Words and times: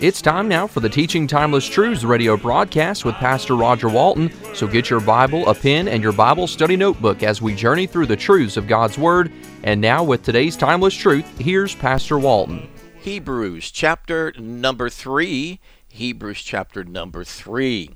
It's 0.00 0.22
time 0.22 0.48
now 0.48 0.66
for 0.66 0.80
the 0.80 0.88
Teaching 0.88 1.26
Timeless 1.26 1.68
Truths 1.68 2.04
radio 2.04 2.34
broadcast 2.34 3.04
with 3.04 3.14
Pastor 3.16 3.54
Roger 3.54 3.90
Walton. 3.90 4.32
So 4.54 4.66
get 4.66 4.88
your 4.88 5.00
Bible, 5.00 5.46
a 5.46 5.54
pen, 5.54 5.88
and 5.88 6.02
your 6.02 6.14
Bible 6.14 6.46
study 6.46 6.74
notebook 6.74 7.22
as 7.22 7.42
we 7.42 7.54
journey 7.54 7.86
through 7.86 8.06
the 8.06 8.16
truths 8.16 8.56
of 8.56 8.66
God's 8.66 8.96
Word. 8.96 9.30
And 9.62 9.78
now, 9.78 10.02
with 10.02 10.22
today's 10.22 10.56
Timeless 10.56 10.94
Truth, 10.94 11.38
here's 11.38 11.74
Pastor 11.74 12.18
Walton. 12.18 12.66
Hebrews 13.02 13.70
chapter 13.70 14.32
number 14.38 14.88
3. 14.88 15.60
Hebrews 15.88 16.40
chapter 16.40 16.82
number 16.82 17.22
3. 17.22 17.90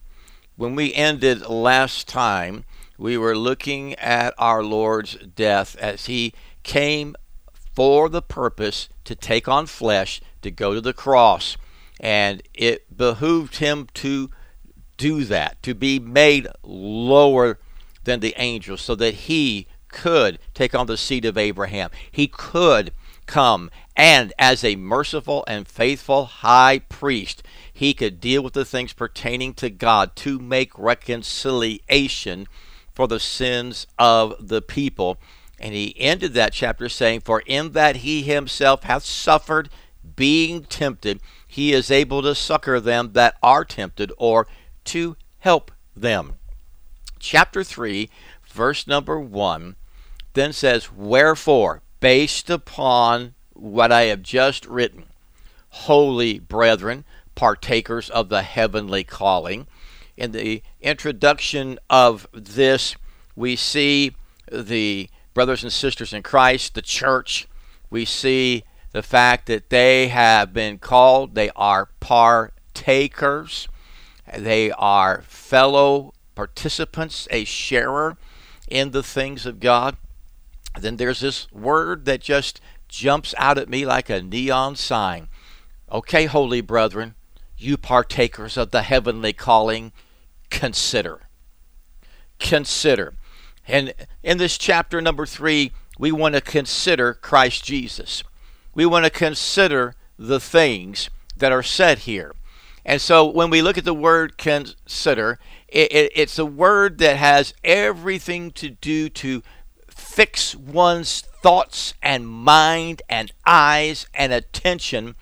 When 0.56 0.76
we 0.76 0.92
ended 0.92 1.46
last 1.48 2.06
time, 2.06 2.66
we 2.98 3.16
were 3.16 3.34
looking 3.34 3.94
at 3.94 4.34
our 4.36 4.62
Lord's 4.62 5.14
death 5.14 5.74
as 5.76 6.04
he 6.04 6.34
came 6.64 7.16
for 7.74 8.10
the 8.10 8.20
purpose 8.20 8.90
to 9.04 9.14
take 9.14 9.48
on 9.48 9.64
flesh, 9.64 10.20
to 10.42 10.50
go 10.50 10.74
to 10.74 10.82
the 10.82 10.92
cross. 10.92 11.56
And 12.00 12.42
it 12.52 12.96
behooved 12.96 13.56
him 13.56 13.88
to 13.94 14.30
do 14.96 15.24
that, 15.24 15.62
to 15.62 15.74
be 15.74 15.98
made 15.98 16.48
lower 16.62 17.58
than 18.04 18.20
the 18.20 18.34
angels, 18.36 18.80
so 18.80 18.94
that 18.96 19.14
he 19.14 19.66
could 19.88 20.38
take 20.54 20.74
on 20.74 20.86
the 20.86 20.96
seed 20.96 21.24
of 21.24 21.38
Abraham. 21.38 21.90
He 22.10 22.26
could 22.26 22.92
come 23.26 23.70
and, 23.96 24.32
as 24.38 24.64
a 24.64 24.76
merciful 24.76 25.44
and 25.46 25.68
faithful 25.68 26.24
high 26.24 26.80
priest, 26.80 27.42
he 27.72 27.94
could 27.94 28.20
deal 28.20 28.42
with 28.42 28.54
the 28.54 28.64
things 28.64 28.92
pertaining 28.92 29.54
to 29.54 29.70
God 29.70 30.16
to 30.16 30.38
make 30.38 30.76
reconciliation 30.78 32.46
for 32.92 33.06
the 33.06 33.20
sins 33.20 33.86
of 33.98 34.34
the 34.40 34.62
people. 34.62 35.18
And 35.60 35.74
he 35.74 35.94
ended 35.98 36.34
that 36.34 36.52
chapter 36.52 36.88
saying, 36.88 37.20
For 37.20 37.42
in 37.46 37.72
that 37.72 37.96
he 37.96 38.22
himself 38.22 38.82
hath 38.82 39.04
suffered 39.04 39.70
being 40.16 40.64
tempted, 40.64 41.20
he 41.46 41.72
is 41.72 41.90
able 41.90 42.22
to 42.22 42.34
succor 42.34 42.80
them 42.80 43.12
that 43.12 43.36
are 43.42 43.64
tempted 43.64 44.12
or 44.18 44.46
to 44.84 45.16
help 45.38 45.70
them. 45.96 46.34
Chapter 47.18 47.64
3, 47.64 48.10
verse 48.46 48.86
number 48.86 49.18
1 49.18 49.76
then 50.34 50.52
says, 50.52 50.92
Wherefore, 50.92 51.82
based 52.00 52.50
upon 52.50 53.34
what 53.54 53.90
I 53.90 54.02
have 54.02 54.22
just 54.22 54.66
written, 54.66 55.06
holy 55.70 56.38
brethren, 56.38 57.04
partakers 57.34 58.10
of 58.10 58.28
the 58.28 58.42
heavenly 58.42 59.04
calling. 59.04 59.66
In 60.16 60.32
the 60.32 60.62
introduction 60.80 61.78
of 61.88 62.26
this, 62.32 62.94
we 63.34 63.56
see 63.56 64.14
the 64.50 65.08
brothers 65.32 65.62
and 65.62 65.72
sisters 65.72 66.12
in 66.12 66.22
Christ, 66.22 66.74
the 66.74 66.82
church. 66.82 67.48
We 67.90 68.04
see 68.04 68.64
the 68.94 69.02
fact 69.02 69.46
that 69.46 69.70
they 69.70 70.06
have 70.06 70.52
been 70.52 70.78
called, 70.78 71.34
they 71.34 71.50
are 71.56 71.88
partakers, 71.98 73.66
they 74.38 74.70
are 74.70 75.22
fellow 75.22 76.14
participants, 76.36 77.26
a 77.32 77.42
sharer 77.42 78.16
in 78.68 78.92
the 78.92 79.02
things 79.02 79.46
of 79.46 79.58
God. 79.58 79.96
Then 80.78 80.96
there's 80.96 81.18
this 81.18 81.50
word 81.50 82.04
that 82.04 82.20
just 82.20 82.60
jumps 82.86 83.34
out 83.36 83.58
at 83.58 83.68
me 83.68 83.84
like 83.84 84.08
a 84.08 84.22
neon 84.22 84.76
sign. 84.76 85.26
Okay, 85.90 86.26
holy 86.26 86.60
brethren, 86.60 87.16
you 87.58 87.76
partakers 87.76 88.56
of 88.56 88.70
the 88.70 88.82
heavenly 88.82 89.32
calling, 89.32 89.90
consider. 90.50 91.22
Consider. 92.38 93.14
And 93.66 93.92
in 94.22 94.38
this 94.38 94.56
chapter 94.56 95.00
number 95.00 95.26
three, 95.26 95.72
we 95.98 96.12
want 96.12 96.36
to 96.36 96.40
consider 96.40 97.12
Christ 97.12 97.64
Jesus. 97.64 98.22
We 98.74 98.86
want 98.86 99.04
to 99.04 99.10
consider 99.10 99.94
the 100.18 100.40
things 100.40 101.10
that 101.36 101.52
are 101.52 101.62
said 101.62 102.00
here. 102.00 102.32
And 102.84 103.00
so 103.00 103.24
when 103.24 103.50
we 103.50 103.62
look 103.62 103.78
at 103.78 103.84
the 103.84 103.94
word 103.94 104.36
consider, 104.36 105.38
it, 105.68 105.92
it, 105.92 106.12
it's 106.14 106.38
a 106.38 106.46
word 106.46 106.98
that 106.98 107.16
has 107.16 107.54
everything 107.64 108.50
to 108.52 108.70
do 108.70 109.08
to 109.08 109.42
fix 109.88 110.54
one's 110.54 111.20
thoughts 111.20 111.94
and 112.02 112.26
mind 112.26 113.02
and 113.08 113.32
eyes 113.46 114.06
and 114.14 114.32
attention 114.32 115.14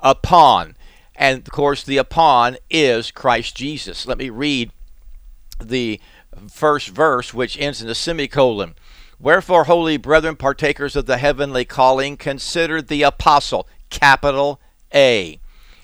upon. 0.00 0.76
And 1.14 1.38
of 1.38 1.52
course, 1.52 1.82
the 1.82 1.98
upon 1.98 2.56
is 2.70 3.10
Christ 3.10 3.56
Jesus. 3.56 4.06
Let 4.06 4.18
me 4.18 4.30
read 4.30 4.72
the 5.60 6.00
first 6.50 6.88
verse, 6.88 7.34
which 7.34 7.58
ends 7.58 7.82
in 7.82 7.88
a 7.88 7.94
semicolon. 7.94 8.74
Wherefore, 9.20 9.64
holy 9.64 9.96
brethren, 9.96 10.36
partakers 10.36 10.94
of 10.94 11.06
the 11.06 11.18
heavenly 11.18 11.64
calling, 11.64 12.16
consider 12.16 12.80
the 12.80 13.02
apostle, 13.02 13.68
capital 13.90 14.60
A, 14.94 15.40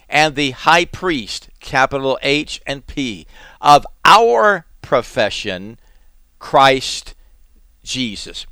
and 0.08 0.36
the 0.36 0.52
high 0.52 0.84
priest, 0.84 1.48
capital 1.58 2.18
H 2.22 2.62
and 2.66 2.86
P, 2.86 3.26
of 3.60 3.84
our 4.04 4.66
profession, 4.82 5.78
Christ 6.38 7.14
Jesus. 7.82 8.46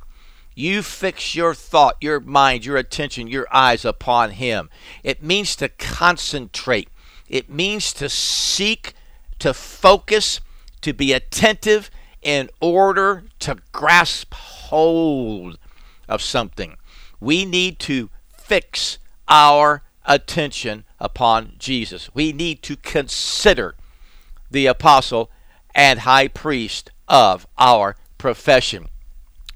You 0.55 0.83
fix 0.83 1.33
your 1.33 1.53
thought, 1.53 1.95
your 2.01 2.19
mind, 2.19 2.65
your 2.65 2.77
attention, 2.77 3.27
your 3.27 3.47
eyes 3.51 3.85
upon 3.85 4.31
Him. 4.31 4.69
It 5.03 5.23
means 5.23 5.55
to 5.57 5.69
concentrate, 5.69 6.89
it 7.29 7.49
means 7.49 7.93
to 7.93 8.09
seek, 8.09 8.93
to 9.39 9.53
focus, 9.53 10.41
to 10.81 10.93
be 10.93 11.13
attentive 11.13 11.89
in 12.23 12.49
order 12.61 13.25
to 13.39 13.57
grasp 13.71 14.33
hold 14.33 15.57
of 16.07 16.21
something. 16.21 16.77
We 17.19 17.45
need 17.45 17.79
to 17.79 18.09
fix 18.37 18.97
our 19.27 19.83
attention 20.05 20.83
upon 20.99 21.53
Jesus. 21.57 22.09
We 22.13 22.33
need 22.33 22.61
to 22.63 22.75
consider 22.75 23.75
the 24.51 24.65
apostle 24.65 25.31
and 25.73 25.99
high 25.99 26.27
priest 26.27 26.91
of 27.07 27.47
our 27.57 27.95
profession. 28.17 28.87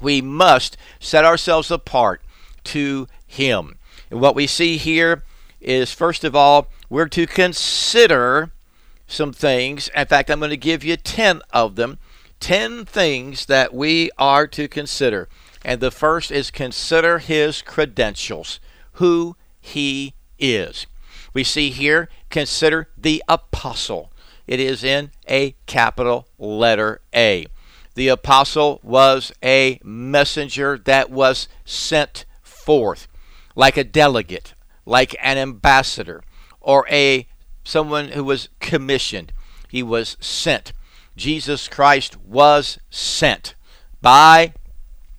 We 0.01 0.21
must 0.21 0.77
set 0.99 1.25
ourselves 1.25 1.71
apart 1.71 2.21
to 2.65 3.07
him. 3.25 3.77
And 4.09 4.19
what 4.19 4.35
we 4.35 4.47
see 4.47 4.77
here 4.77 5.23
is, 5.59 5.93
first 5.93 6.23
of 6.23 6.35
all, 6.35 6.67
we're 6.89 7.07
to 7.09 7.27
consider 7.27 8.51
some 9.07 9.33
things. 9.33 9.89
In 9.95 10.05
fact, 10.05 10.29
I'm 10.29 10.39
going 10.39 10.49
to 10.49 10.57
give 10.57 10.83
you 10.83 10.97
10 10.97 11.41
of 11.51 11.75
them 11.75 11.97
10 12.39 12.85
things 12.85 13.45
that 13.47 13.73
we 13.73 14.09
are 14.17 14.47
to 14.47 14.67
consider. 14.67 15.27
And 15.63 15.81
the 15.81 15.91
first 15.91 16.31
is 16.31 16.51
consider 16.51 17.19
his 17.19 17.61
credentials, 17.61 18.59
who 18.93 19.35
he 19.59 20.13
is. 20.39 20.87
We 21.33 21.43
see 21.43 21.69
here, 21.69 22.09
consider 22.29 22.89
the 22.97 23.23
apostle. 23.27 24.11
It 24.47 24.59
is 24.59 24.83
in 24.83 25.11
a 25.29 25.55
capital 25.65 26.27
letter 26.37 27.01
A. 27.13 27.47
The 27.95 28.07
apostle 28.07 28.79
was 28.83 29.31
a 29.43 29.79
messenger 29.83 30.77
that 30.85 31.09
was 31.09 31.47
sent 31.65 32.25
forth, 32.43 33.07
like 33.55 33.75
a 33.75 33.83
delegate, 33.83 34.53
like 34.85 35.15
an 35.21 35.37
ambassador, 35.37 36.21
or 36.61 36.87
a 36.89 37.27
someone 37.63 38.09
who 38.09 38.23
was 38.23 38.49
commissioned. 38.59 39.33
He 39.67 39.83
was 39.83 40.15
sent. 40.19 40.71
Jesus 41.17 41.67
Christ 41.67 42.15
was 42.21 42.77
sent 42.89 43.55
by 44.01 44.53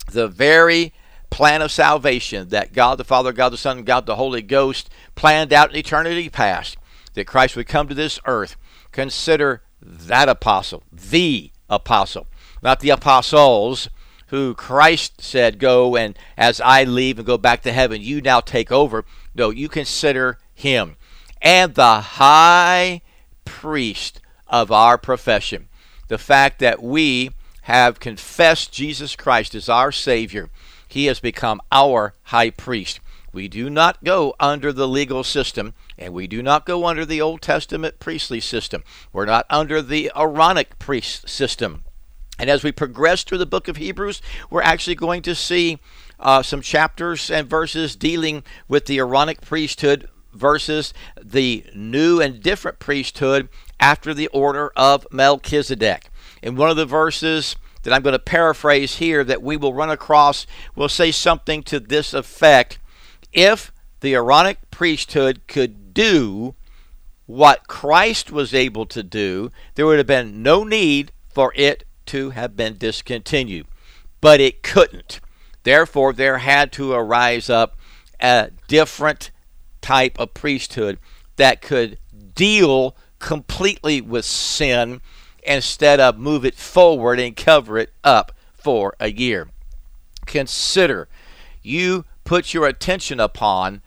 the 0.06 0.28
very 0.28 0.94
plan 1.28 1.60
of 1.60 1.70
salvation 1.70 2.48
that 2.48 2.72
God 2.72 2.96
the 2.98 3.04
Father, 3.04 3.32
God 3.32 3.50
the 3.50 3.58
Son, 3.58 3.82
God 3.82 4.06
the 4.06 4.16
Holy 4.16 4.40
Ghost 4.40 4.88
planned 5.14 5.52
out 5.52 5.70
in 5.70 5.76
eternity 5.76 6.28
past, 6.30 6.78
that 7.14 7.26
Christ 7.26 7.56
would 7.56 7.66
come 7.66 7.88
to 7.88 7.94
this 7.94 8.20
earth. 8.24 8.56
Consider 8.92 9.62
that 9.82 10.28
apostle, 10.28 10.84
the 10.92 11.50
apostle, 11.68 12.28
not 12.62 12.80
the 12.80 12.90
apostles 12.90 13.90
who 14.28 14.54
Christ 14.54 15.20
said, 15.20 15.58
Go 15.58 15.96
and 15.96 16.18
as 16.36 16.60
I 16.60 16.84
leave 16.84 17.18
and 17.18 17.26
go 17.26 17.36
back 17.38 17.62
to 17.62 17.72
heaven, 17.72 18.00
you 18.00 18.20
now 18.20 18.40
take 18.40 18.70
over. 18.70 19.04
No, 19.34 19.50
you 19.50 19.68
consider 19.68 20.38
him. 20.54 20.96
and 21.40 21.74
the 21.74 22.00
high 22.00 23.00
priest 23.44 24.20
of 24.48 24.72
our 24.72 24.98
profession. 24.98 25.67
The 26.08 26.18
fact 26.18 26.58
that 26.60 26.82
we 26.82 27.30
have 27.62 28.00
confessed 28.00 28.72
Jesus 28.72 29.14
Christ 29.14 29.54
as 29.54 29.68
our 29.68 29.92
Savior, 29.92 30.48
He 30.88 31.06
has 31.06 31.20
become 31.20 31.60
our 31.70 32.14
high 32.24 32.50
priest. 32.50 33.00
We 33.32 33.46
do 33.46 33.68
not 33.68 34.02
go 34.02 34.34
under 34.40 34.72
the 34.72 34.88
legal 34.88 35.22
system, 35.22 35.74
and 35.98 36.14
we 36.14 36.26
do 36.26 36.42
not 36.42 36.64
go 36.64 36.86
under 36.86 37.04
the 37.04 37.20
Old 37.20 37.42
Testament 37.42 38.00
priestly 38.00 38.40
system. 38.40 38.82
We're 39.12 39.26
not 39.26 39.46
under 39.50 39.82
the 39.82 40.10
Aaronic 40.16 40.78
priest 40.78 41.28
system. 41.28 41.84
And 42.38 42.48
as 42.48 42.64
we 42.64 42.72
progress 42.72 43.24
through 43.24 43.38
the 43.38 43.46
book 43.46 43.68
of 43.68 43.76
Hebrews, 43.76 44.22
we're 44.48 44.62
actually 44.62 44.94
going 44.94 45.22
to 45.22 45.34
see 45.34 45.78
uh, 46.18 46.42
some 46.42 46.62
chapters 46.62 47.30
and 47.30 47.50
verses 47.50 47.96
dealing 47.96 48.44
with 48.66 48.86
the 48.86 48.98
Aaronic 48.98 49.40
priesthood 49.40 50.08
versus 50.32 50.94
the 51.22 51.64
new 51.74 52.20
and 52.20 52.42
different 52.42 52.78
priesthood 52.78 53.48
after 53.80 54.14
the 54.14 54.28
order 54.28 54.72
of 54.76 55.06
Melchizedek. 55.10 56.10
In 56.42 56.56
one 56.56 56.70
of 56.70 56.76
the 56.76 56.86
verses 56.86 57.56
that 57.82 57.92
I'm 57.92 58.02
going 58.02 58.12
to 58.12 58.18
paraphrase 58.18 58.96
here 58.96 59.24
that 59.24 59.42
we 59.42 59.56
will 59.56 59.74
run 59.74 59.90
across 59.90 60.46
will 60.74 60.88
say 60.88 61.10
something 61.10 61.62
to 61.64 61.80
this 61.80 62.12
effect. 62.12 62.78
If 63.32 63.72
the 64.00 64.14
Aaronic 64.14 64.70
priesthood 64.70 65.42
could 65.46 65.94
do 65.94 66.54
what 67.26 67.68
Christ 67.68 68.32
was 68.32 68.54
able 68.54 68.86
to 68.86 69.02
do, 69.02 69.50
there 69.74 69.86
would 69.86 69.98
have 69.98 70.06
been 70.06 70.42
no 70.42 70.64
need 70.64 71.12
for 71.28 71.52
it 71.54 71.84
to 72.06 72.30
have 72.30 72.56
been 72.56 72.76
discontinued. 72.78 73.66
But 74.20 74.40
it 74.40 74.62
couldn't. 74.62 75.20
Therefore, 75.62 76.12
there 76.12 76.38
had 76.38 76.72
to 76.72 76.92
arise 76.92 77.50
up 77.50 77.76
a 78.20 78.50
different 78.66 79.30
type 79.80 80.18
of 80.18 80.34
priesthood 80.34 80.98
that 81.36 81.60
could 81.60 81.98
deal 82.34 82.96
completely 83.18 84.00
with 84.00 84.24
sin 84.24 85.00
instead 85.42 86.00
of 86.00 86.18
move 86.18 86.44
it 86.44 86.54
forward 86.54 87.18
and 87.18 87.36
cover 87.36 87.78
it 87.78 87.92
up 88.04 88.32
for 88.54 88.94
a 89.00 89.10
year. 89.10 89.48
Consider 90.26 91.08
you 91.62 92.04
put 92.24 92.52
your 92.52 92.66
attention 92.66 93.18
upon 93.18 93.82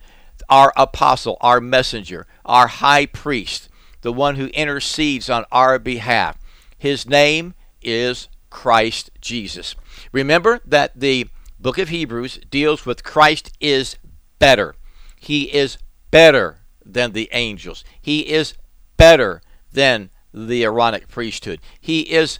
our 0.48 0.72
apostle, 0.76 1.36
our 1.40 1.60
messenger, 1.60 2.26
our 2.44 2.66
high 2.66 3.06
priest, 3.06 3.68
the 4.02 4.12
one 4.12 4.36
who 4.36 4.46
intercedes 4.46 5.30
on 5.30 5.44
our 5.52 5.78
behalf. 5.78 6.38
His 6.76 7.08
name 7.08 7.54
is 7.80 8.28
Christ 8.50 9.10
Jesus. 9.20 9.76
Remember 10.10 10.60
that 10.66 10.98
the 10.98 11.28
book 11.60 11.78
of 11.78 11.88
Hebrews 11.88 12.40
deals 12.50 12.84
with 12.84 13.04
Christ 13.04 13.56
is 13.60 13.96
better. 14.38 14.74
He 15.18 15.44
is 15.54 15.78
better 16.10 16.58
than 16.84 17.12
the 17.12 17.28
angels. 17.32 17.84
He 18.00 18.32
is 18.32 18.54
better 19.02 19.42
than 19.72 20.10
the 20.32 20.62
Aaronic 20.62 21.08
priesthood. 21.08 21.58
He 21.80 22.02
is 22.02 22.38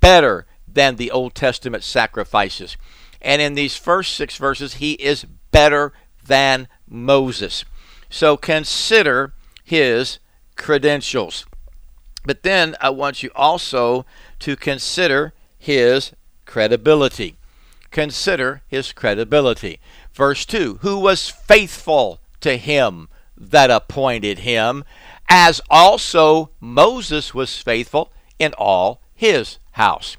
better 0.00 0.46
than 0.66 0.96
the 0.96 1.12
Old 1.12 1.32
Testament 1.32 1.84
sacrifices. 1.84 2.76
And 3.20 3.40
in 3.40 3.54
these 3.54 3.76
first 3.76 4.16
six 4.16 4.36
verses, 4.36 4.74
he 4.74 4.94
is 4.94 5.24
better 5.52 5.92
than 6.26 6.66
Moses. 6.88 7.64
So 8.10 8.36
consider 8.36 9.32
his 9.62 10.18
credentials. 10.56 11.46
But 12.24 12.42
then 12.42 12.74
I 12.80 12.90
want 12.90 13.22
you 13.22 13.30
also 13.36 14.04
to 14.40 14.56
consider 14.56 15.32
his 15.56 16.14
credibility. 16.46 17.36
Consider 17.92 18.62
his 18.66 18.92
credibility. 18.92 19.78
Verse 20.12 20.44
2 20.46 20.78
Who 20.82 20.98
was 20.98 21.30
faithful 21.30 22.18
to 22.40 22.56
him 22.56 23.08
that 23.36 23.70
appointed 23.70 24.40
him, 24.40 24.84
as 25.34 25.62
also 25.70 26.50
Moses 26.60 27.32
was 27.32 27.56
faithful 27.56 28.12
in 28.38 28.52
all 28.58 29.00
his 29.14 29.56
house. 29.72 30.18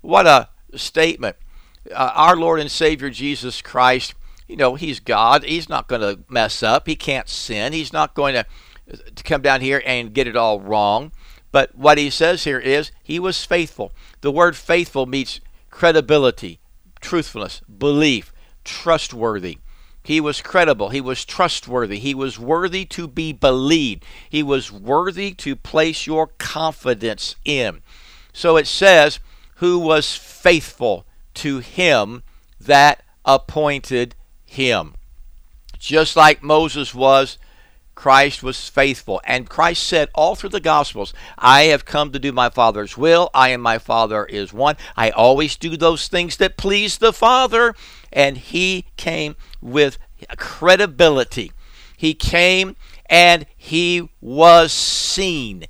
What 0.00 0.26
a 0.26 0.48
statement. 0.74 1.36
Uh, 1.94 2.12
our 2.14 2.34
Lord 2.34 2.60
and 2.60 2.70
Savior 2.70 3.10
Jesus 3.10 3.60
Christ, 3.60 4.14
you 4.48 4.56
know, 4.56 4.74
He's 4.74 5.00
God. 5.00 5.44
He's 5.44 5.68
not 5.68 5.86
going 5.86 6.00
to 6.00 6.20
mess 6.30 6.62
up. 6.62 6.86
He 6.88 6.96
can't 6.96 7.28
sin. 7.28 7.74
He's 7.74 7.92
not 7.92 8.14
going 8.14 8.34
to 8.34 8.46
come 9.22 9.42
down 9.42 9.60
here 9.60 9.82
and 9.84 10.14
get 10.14 10.26
it 10.26 10.34
all 10.36 10.60
wrong. 10.60 11.12
But 11.52 11.74
what 11.74 11.98
He 11.98 12.08
says 12.08 12.44
here 12.44 12.58
is 12.58 12.90
He 13.02 13.18
was 13.20 13.44
faithful. 13.44 13.92
The 14.22 14.32
word 14.32 14.56
faithful 14.56 15.04
means 15.04 15.42
credibility, 15.70 16.58
truthfulness, 17.02 17.60
belief, 17.60 18.32
trustworthy. 18.64 19.58
He 20.04 20.20
was 20.20 20.42
credible. 20.42 20.90
He 20.90 21.00
was 21.00 21.24
trustworthy. 21.24 21.98
He 21.98 22.14
was 22.14 22.38
worthy 22.38 22.84
to 22.86 23.08
be 23.08 23.32
believed. 23.32 24.04
He 24.28 24.42
was 24.42 24.70
worthy 24.70 25.32
to 25.34 25.56
place 25.56 26.06
your 26.06 26.26
confidence 26.38 27.36
in. 27.44 27.80
So 28.34 28.58
it 28.58 28.66
says, 28.66 29.18
who 29.56 29.78
was 29.78 30.14
faithful 30.14 31.06
to 31.34 31.60
him 31.60 32.22
that 32.60 33.02
appointed 33.24 34.14
him. 34.44 34.94
Just 35.78 36.16
like 36.16 36.42
Moses 36.42 36.94
was, 36.94 37.38
Christ 37.94 38.42
was 38.42 38.68
faithful. 38.68 39.20
And 39.24 39.48
Christ 39.48 39.84
said 39.84 40.08
all 40.14 40.34
through 40.34 40.50
the 40.50 40.60
Gospels, 40.60 41.14
I 41.38 41.64
have 41.64 41.84
come 41.84 42.12
to 42.12 42.18
do 42.18 42.32
my 42.32 42.50
Father's 42.50 42.96
will. 42.98 43.30
I 43.32 43.50
and 43.50 43.62
my 43.62 43.78
Father 43.78 44.24
is 44.26 44.52
one. 44.52 44.76
I 44.96 45.10
always 45.10 45.56
do 45.56 45.76
those 45.76 46.08
things 46.08 46.36
that 46.38 46.56
please 46.56 46.98
the 46.98 47.12
Father. 47.12 47.74
And 48.14 48.38
he 48.38 48.86
came 48.96 49.36
with 49.60 49.98
credibility. 50.38 51.52
He 51.96 52.14
came 52.14 52.76
and 53.06 53.46
he 53.56 54.08
was 54.20 54.72
seen. 54.72 55.64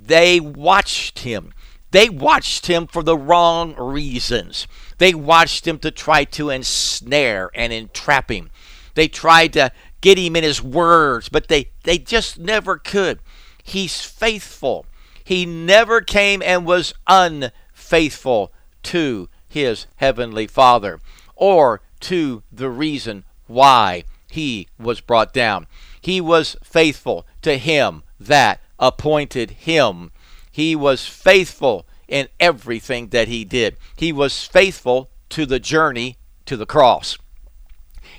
They 0.00 0.38
watched 0.38 1.20
him. 1.20 1.52
They 1.90 2.08
watched 2.08 2.66
him 2.66 2.86
for 2.86 3.02
the 3.02 3.16
wrong 3.16 3.74
reasons. 3.76 4.66
They 4.98 5.14
watched 5.14 5.66
him 5.66 5.78
to 5.78 5.90
try 5.90 6.24
to 6.24 6.50
ensnare 6.50 7.50
and 7.54 7.72
entrap 7.72 8.30
him. 8.30 8.50
They 8.94 9.08
tried 9.08 9.54
to 9.54 9.72
get 10.00 10.18
him 10.18 10.36
in 10.36 10.44
his 10.44 10.62
words, 10.62 11.28
but 11.28 11.48
they, 11.48 11.70
they 11.84 11.98
just 11.98 12.38
never 12.38 12.78
could. 12.78 13.20
He's 13.62 14.02
faithful. 14.02 14.86
He 15.24 15.46
never 15.46 16.00
came 16.00 16.42
and 16.42 16.66
was 16.66 16.94
unfaithful 17.06 18.52
to 18.84 19.28
his 19.48 19.86
heavenly 19.96 20.46
Father 20.46 21.00
or 21.38 21.80
to 22.00 22.42
the 22.52 22.68
reason 22.68 23.24
why 23.46 24.04
he 24.30 24.68
was 24.78 25.00
brought 25.00 25.32
down. 25.32 25.66
He 26.00 26.20
was 26.20 26.56
faithful 26.62 27.26
to 27.42 27.56
him 27.56 28.02
that 28.20 28.60
appointed 28.78 29.50
him. 29.52 30.10
He 30.50 30.76
was 30.76 31.06
faithful 31.06 31.86
in 32.06 32.28
everything 32.38 33.08
that 33.08 33.28
he 33.28 33.44
did. 33.44 33.76
He 33.96 34.12
was 34.12 34.44
faithful 34.44 35.10
to 35.30 35.46
the 35.46 35.60
journey 35.60 36.16
to 36.46 36.56
the 36.56 36.66
cross. 36.66 37.16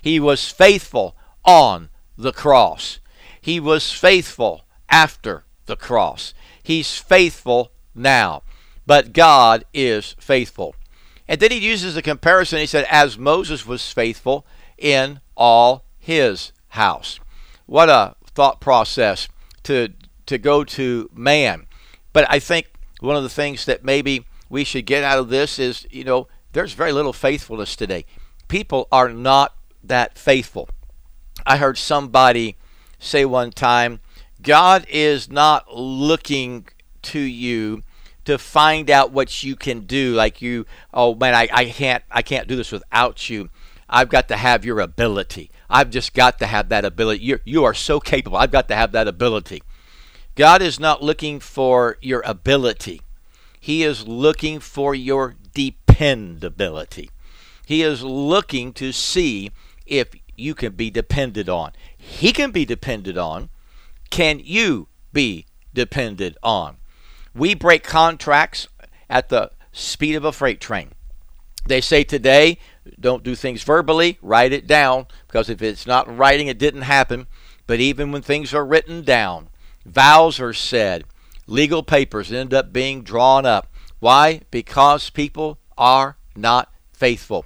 He 0.01 0.19
was 0.19 0.49
faithful 0.49 1.15
on 1.43 1.89
the 2.17 2.31
cross. 2.31 2.99
He 3.41 3.59
was 3.59 3.91
faithful 3.91 4.65
after 4.89 5.43
the 5.65 5.75
cross. 5.75 6.33
He's 6.61 6.97
faithful 6.97 7.71
now. 7.95 8.43
But 8.85 9.13
God 9.13 9.65
is 9.73 10.15
faithful. 10.19 10.75
And 11.29 11.39
then 11.39 11.51
he 11.51 11.59
uses 11.59 11.95
a 11.95 12.01
comparison. 12.01 12.57
He 12.57 12.65
said, 12.65 12.88
as 12.89 13.15
Moses 13.15 13.63
was 13.63 13.93
faithful 13.93 14.48
in 14.79 15.21
all 15.38 15.86
his 16.00 16.51
house. 16.69 17.19
What 17.67 17.88
a 17.88 18.15
thought 18.25 18.59
process 18.59 19.29
to 19.63 19.89
to 20.25 20.38
go 20.39 20.63
to 20.63 21.09
man. 21.13 21.67
But 22.13 22.25
I 22.29 22.39
think 22.39 22.71
one 23.00 23.15
of 23.15 23.24
the 23.24 23.29
things 23.29 23.65
that 23.65 23.83
maybe 23.83 24.25
we 24.50 24.63
should 24.63 24.86
get 24.88 25.03
out 25.03 25.19
of 25.19 25.29
this 25.29 25.59
is, 25.59 25.88
you 25.91 26.03
know, 26.03 26.27
there's 26.53 26.74
very 26.74 26.91
little 26.91 27.13
faithfulness 27.13 27.75
today. 27.75 28.05
People 28.48 28.88
are 28.91 29.09
not 29.09 29.55
that 29.83 30.17
faithful. 30.17 30.67
I 31.45 31.57
heard 31.57 31.77
somebody 31.77 32.57
say 32.98 33.24
one 33.24 33.51
time, 33.51 34.00
God 34.41 34.86
is 34.89 35.29
not 35.29 35.75
looking 35.75 36.67
to 37.03 37.19
you 37.19 37.83
to 38.29 38.38
find 38.38 38.91
out 38.91 39.12
what 39.12 39.43
you 39.43 39.55
can 39.55 39.81
do 39.81 40.13
like 40.13 40.39
you 40.39 40.63
oh 40.93 41.15
man 41.15 41.33
I, 41.33 41.48
I 41.51 41.65
can't 41.65 42.03
I 42.12 42.21
can't 42.21 42.48
do 42.48 42.55
this 42.55 42.71
without 42.71 43.27
you. 43.27 43.50
I've 43.89 44.09
got 44.09 44.27
to 44.27 44.38
have 44.38 44.63
your 44.63 44.81
ability. 44.81 45.50
I've 45.67 45.89
just 45.89 46.13
got 46.13 46.38
to 46.38 46.45
have 46.45 46.69
that 46.69 46.86
ability. 46.86 47.24
You're, 47.24 47.41
you 47.43 47.63
are 47.63 47.74
so 47.74 48.00
capable. 48.00 48.38
I've 48.38 48.51
got 48.51 48.67
to 48.67 48.75
have 48.75 48.91
that 48.91 49.07
ability. 49.07 49.63
God 50.36 50.62
is 50.62 50.79
not 50.79 51.01
looking 51.01 51.39
for 51.39 51.98
your 52.01 52.21
ability, 52.24 53.01
He 53.59 53.81
is 53.81 54.07
looking 54.07 54.59
for 54.59 54.93
your 54.93 55.36
dependability. 55.55 57.09
He 57.65 57.81
is 57.81 58.03
looking 58.03 58.74
to 58.74 58.91
see 58.91 59.50
if 59.88 60.09
you 60.38 60.53
can 60.53 60.74
be 60.74 60.91
depended 60.91 61.50
on. 61.50 61.71
He 61.98 62.31
can 62.31 62.51
be 62.51 62.63
depended 62.63 63.17
on. 63.17 63.50
Can 64.12 64.39
you 64.43 64.88
be 65.12 65.48
depended 65.74 66.38
on? 66.43 66.77
We 67.33 67.53
break 67.53 67.83
contracts 67.83 68.67
at 69.09 69.29
the 69.29 69.51
speed 69.71 70.15
of 70.15 70.25
a 70.25 70.31
freight 70.31 70.59
train. 70.59 70.91
They 71.65 71.81
say 71.81 72.03
today, 72.03 72.57
don't 73.00 73.24
do 73.24 73.36
things 73.36 73.63
verbally, 73.63 74.17
write 74.21 74.53
it 74.53 74.65
down, 74.65 75.07
because 75.27 75.50
if 75.50 75.62
it's 75.62 75.86
not 75.86 76.07
in 76.07 76.17
writing, 76.17 76.48
it 76.48 76.57
didn't 76.57 76.81
happen. 76.81 77.27
But 77.67 77.79
even 77.79 78.12
when 78.12 78.21
things 78.21 78.53
are 78.53 78.65
written 78.65 79.03
down, 79.03 79.50
vows 79.86 80.39
are 80.39 80.53
said, 80.53 81.03
legal 81.45 81.83
papers 81.83 82.31
end 82.31 82.53
up 82.53 82.74
being 82.74 83.03
drawn 83.03 83.45
up. 83.45 83.71
Why? 84.00 84.41
Because 84.50 85.09
people 85.09 85.59
are 85.77 86.17
not 86.36 86.71
faithful, 86.93 87.45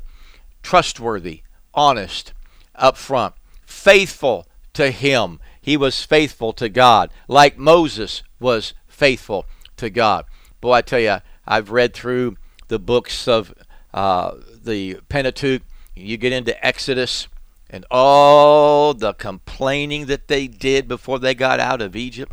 trustworthy, 0.62 1.42
honest, 1.74 2.34
upfront, 2.80 3.34
faithful 3.66 4.48
to 4.74 4.92
Him. 4.92 5.40
He 5.62 5.76
was 5.76 6.04
faithful 6.04 6.54
to 6.54 6.70
God, 6.70 7.12
like 7.28 7.58
Moses 7.58 8.24
was 8.40 8.74
faithful 8.88 9.46
to 9.84 9.90
God. 9.90 10.26
Boy, 10.62 10.74
I 10.74 10.82
tell 10.82 11.00
you, 11.00 11.18
I've 11.46 11.70
read 11.70 11.94
through 11.94 12.38
the 12.70 12.80
books 12.80 13.28
of 13.28 13.54
uh, 13.94 14.36
the 14.64 14.96
Pentateuch. 15.10 15.62
You 15.96 16.18
get 16.18 16.34
into 16.34 16.66
Exodus 16.66 17.28
and 17.70 17.86
all 17.92 18.94
the 18.94 19.14
complaining 19.14 20.06
that 20.08 20.28
they 20.28 20.48
did 20.48 20.88
before 20.88 21.20
they 21.20 21.36
got 21.36 21.60
out 21.60 21.82
of 21.82 21.96
Egypt. 21.96 22.32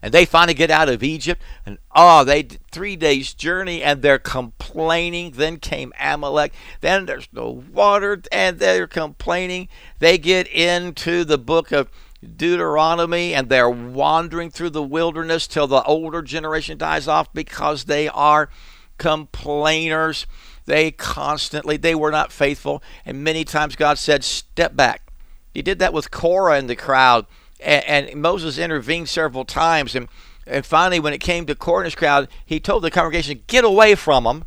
And 0.00 0.14
they 0.14 0.24
finally 0.24 0.54
get 0.54 0.70
out 0.70 0.88
of 0.88 1.02
Egypt, 1.02 1.42
and 1.66 1.78
oh, 1.92 2.22
they 2.22 2.44
three 2.70 2.94
days 2.94 3.34
journey, 3.34 3.82
and 3.82 4.00
they're 4.00 4.20
complaining. 4.20 5.32
Then 5.32 5.56
came 5.56 5.92
Amalek. 5.98 6.52
Then 6.80 7.06
there's 7.06 7.28
no 7.32 7.50
water, 7.50 8.22
and 8.30 8.60
they're 8.60 8.86
complaining. 8.86 9.68
They 9.98 10.16
get 10.16 10.46
into 10.46 11.24
the 11.24 11.38
book 11.38 11.72
of 11.72 11.90
Deuteronomy, 12.22 13.34
and 13.34 13.48
they're 13.48 13.70
wandering 13.70 14.50
through 14.50 14.70
the 14.70 14.82
wilderness 14.82 15.46
till 15.46 15.66
the 15.66 15.82
older 15.84 16.22
generation 16.22 16.76
dies 16.76 17.06
off 17.06 17.32
because 17.32 17.84
they 17.84 18.08
are 18.08 18.50
complainers. 18.98 20.26
They 20.66 20.90
constantly, 20.90 21.76
they 21.76 21.94
were 21.94 22.10
not 22.10 22.32
faithful. 22.32 22.82
And 23.06 23.22
many 23.22 23.44
times 23.44 23.76
God 23.76 23.98
said, 23.98 24.24
Step 24.24 24.74
back. 24.74 25.12
He 25.54 25.62
did 25.62 25.78
that 25.78 25.92
with 25.92 26.10
Korah 26.10 26.58
in 26.58 26.66
the 26.66 26.76
crowd. 26.76 27.26
And, 27.60 28.08
and 28.08 28.20
Moses 28.20 28.58
intervened 28.58 29.08
several 29.08 29.44
times. 29.44 29.94
And, 29.94 30.08
and 30.46 30.66
finally, 30.66 31.00
when 31.00 31.12
it 31.12 31.18
came 31.18 31.46
to 31.46 31.54
Korah's 31.54 31.94
crowd, 31.94 32.28
he 32.44 32.60
told 32.60 32.82
the 32.82 32.90
congregation, 32.90 33.42
Get 33.46 33.64
away 33.64 33.94
from 33.94 34.24
them, 34.24 34.44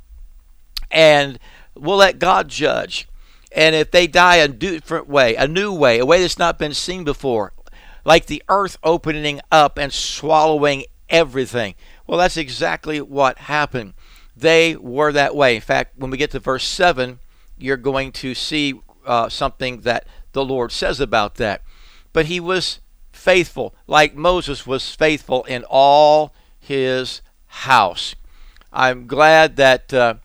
and 0.89 1.39
we'll 1.75 1.97
let 1.97 2.19
God 2.19 2.49
judge. 2.49 3.07
And 3.53 3.75
if 3.75 3.91
they 3.91 4.07
die 4.07 4.37
a 4.37 4.47
different 4.47 5.07
way, 5.07 5.35
a 5.35 5.47
new 5.47 5.73
way, 5.73 5.99
a 5.99 6.05
way 6.05 6.21
that's 6.21 6.39
not 6.39 6.57
been 6.57 6.73
seen 6.73 7.03
before, 7.03 7.51
like 8.05 8.25
the 8.25 8.43
earth 8.49 8.77
opening 8.83 9.41
up 9.51 9.77
and 9.77 9.91
swallowing 9.93 10.85
everything. 11.09 11.75
Well, 12.07 12.19
that's 12.19 12.37
exactly 12.37 13.01
what 13.01 13.37
happened 13.37 13.93
they 14.35 14.75
were 14.75 15.11
that 15.11 15.35
way. 15.35 15.55
In 15.55 15.61
fact, 15.61 15.97
when 15.97 16.11
we 16.11 16.17
get 16.17 16.31
to 16.31 16.39
verse 16.39 16.65
7, 16.65 17.19
you're 17.57 17.77
going 17.77 18.11
to 18.13 18.33
see 18.33 18.79
uh, 19.05 19.29
something 19.29 19.81
that 19.81 20.05
the 20.33 20.45
Lord 20.45 20.71
says 20.71 20.99
about 20.99 21.35
that. 21.35 21.61
But 22.13 22.25
he 22.25 22.39
was 22.39 22.79
faithful, 23.11 23.75
like 23.87 24.15
Moses 24.15 24.65
was 24.65 24.95
faithful 24.95 25.43
in 25.43 25.63
all 25.69 26.33
his 26.59 27.21
house. 27.47 28.15
I'm 28.73 29.05
glad 29.05 29.57
that 29.57 29.93
uh, 29.93 30.15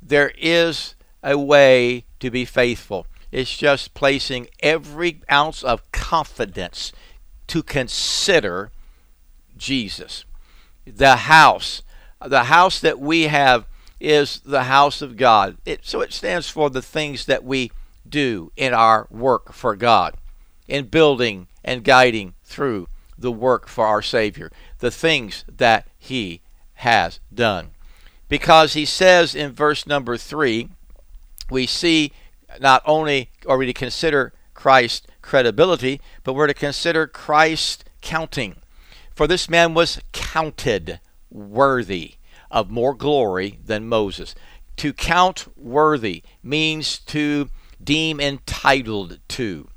there 0.00 0.32
is 0.38 0.94
a 1.22 1.36
way 1.36 2.04
to 2.20 2.30
be 2.30 2.44
faithful. 2.44 3.06
It's 3.32 3.56
just 3.56 3.94
placing 3.94 4.46
every 4.60 5.20
ounce 5.30 5.62
of 5.62 5.90
confidence 5.92 6.92
to 7.48 7.62
consider 7.62 8.70
Jesus. 9.56 10.24
The 10.86 11.16
house 11.16 11.82
the 12.24 12.44
house 12.44 12.80
that 12.80 12.98
we 12.98 13.24
have 13.24 13.66
is 14.00 14.40
the 14.40 14.64
house 14.64 15.02
of 15.02 15.16
God. 15.16 15.56
It, 15.64 15.84
so 15.84 16.00
it 16.00 16.12
stands 16.12 16.48
for 16.48 16.70
the 16.70 16.82
things 16.82 17.26
that 17.26 17.44
we 17.44 17.70
do 18.08 18.52
in 18.56 18.72
our 18.72 19.06
work 19.10 19.52
for 19.52 19.76
God, 19.76 20.16
in 20.68 20.86
building 20.86 21.48
and 21.64 21.84
guiding 21.84 22.34
through 22.44 22.88
the 23.18 23.32
work 23.32 23.68
for 23.68 23.86
our 23.86 24.02
Savior, 24.02 24.50
the 24.78 24.90
things 24.90 25.44
that 25.48 25.86
He 25.98 26.40
has 26.74 27.20
done. 27.32 27.70
Because 28.28 28.74
He 28.74 28.84
says 28.84 29.34
in 29.34 29.52
verse 29.52 29.86
number 29.86 30.16
three, 30.16 30.68
we 31.50 31.66
see 31.66 32.12
not 32.60 32.82
only 32.84 33.30
are 33.46 33.56
we 33.56 33.66
to 33.66 33.72
consider 33.72 34.32
Christ's 34.54 35.06
credibility, 35.26 36.00
but 36.22 36.34
we're 36.34 36.46
to 36.46 36.54
consider 36.54 37.06
Christ 37.06 37.84
counting. 38.00 38.56
For 39.14 39.26
this 39.26 39.50
man 39.50 39.74
was 39.74 40.00
counted 40.12 41.00
worthy 41.30 42.14
of 42.50 42.70
more 42.70 42.94
glory 42.94 43.58
than 43.64 43.88
Moses. 43.88 44.34
To 44.76 44.92
count 44.92 45.46
worthy 45.56 46.22
means 46.42 46.98
to 47.00 47.50
deem 47.82 48.20
entitled 48.20 49.18
to, 49.28 49.68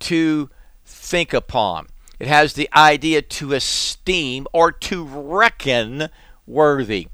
to 0.00 0.50
think 0.84 1.32
upon. 1.32 1.88
It 2.20 2.28
has 2.28 2.52
the 2.52 2.68
idea 2.72 3.20
to 3.20 3.54
esteem 3.54 4.46
or 4.52 4.70
to 4.70 5.04
reckon 5.04 6.08
worthy. 6.46 7.08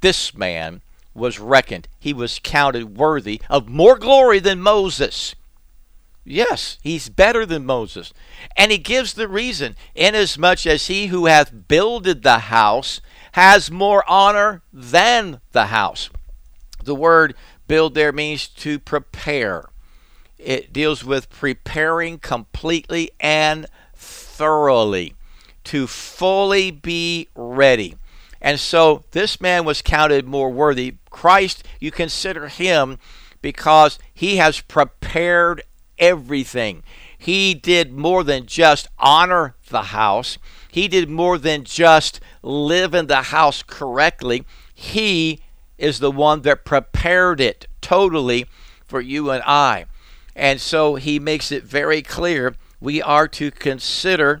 This 0.00 0.34
man 0.34 0.80
was 1.12 1.38
reckoned. 1.38 1.86
He 1.98 2.14
was 2.14 2.40
counted 2.42 2.96
worthy 2.96 3.42
of 3.50 3.68
more 3.68 3.98
glory 3.98 4.38
than 4.38 4.60
Moses. 4.62 5.34
Yes, 6.30 6.78
he's 6.82 7.08
better 7.08 7.46
than 7.46 7.64
Moses. 7.64 8.12
And 8.54 8.70
he 8.70 8.78
gives 8.78 9.14
the 9.14 9.28
reason, 9.28 9.76
inasmuch 9.94 10.66
as 10.66 10.88
he 10.88 11.06
who 11.06 11.26
hath 11.26 11.68
builded 11.68 12.22
the 12.22 12.38
house 12.38 13.00
has 13.32 13.70
more 13.70 14.04
honor 14.08 14.62
than 14.72 15.40
the 15.52 15.66
house. 15.66 16.10
The 16.84 16.94
word 16.94 17.34
build 17.66 17.94
there 17.94 18.12
means 18.12 18.46
to 18.48 18.78
prepare. 18.78 19.70
It 20.38 20.72
deals 20.72 21.02
with 21.02 21.30
preparing 21.30 22.18
completely 22.18 23.10
and 23.18 23.66
thoroughly, 23.94 25.14
to 25.64 25.86
fully 25.86 26.70
be 26.70 27.28
ready. 27.34 27.96
And 28.40 28.60
so 28.60 29.04
this 29.12 29.40
man 29.40 29.64
was 29.64 29.82
counted 29.82 30.26
more 30.26 30.50
worthy. 30.50 30.96
Christ, 31.10 31.64
you 31.80 31.90
consider 31.90 32.48
him 32.48 32.98
because 33.40 33.98
he 34.12 34.36
has 34.36 34.60
prepared 34.60 35.62
everything. 35.98 36.82
He 37.16 37.54
did 37.54 37.92
more 37.92 38.22
than 38.22 38.46
just 38.46 38.88
honor 38.98 39.56
the 39.70 39.84
house, 39.84 40.38
he 40.70 40.88
did 40.88 41.08
more 41.08 41.38
than 41.38 41.64
just 41.64 42.20
live 42.42 42.94
in 42.94 43.06
the 43.06 43.22
house 43.22 43.62
correctly. 43.62 44.44
He 44.74 45.40
is 45.76 45.98
the 45.98 46.10
one 46.10 46.42
that 46.42 46.64
prepared 46.64 47.40
it 47.40 47.66
totally 47.80 48.46
for 48.84 49.00
you 49.00 49.30
and 49.30 49.42
I. 49.44 49.86
And 50.36 50.60
so 50.60 50.94
he 50.96 51.18
makes 51.18 51.50
it 51.50 51.64
very 51.64 52.02
clear 52.02 52.54
we 52.80 53.02
are 53.02 53.26
to 53.28 53.50
consider 53.50 54.40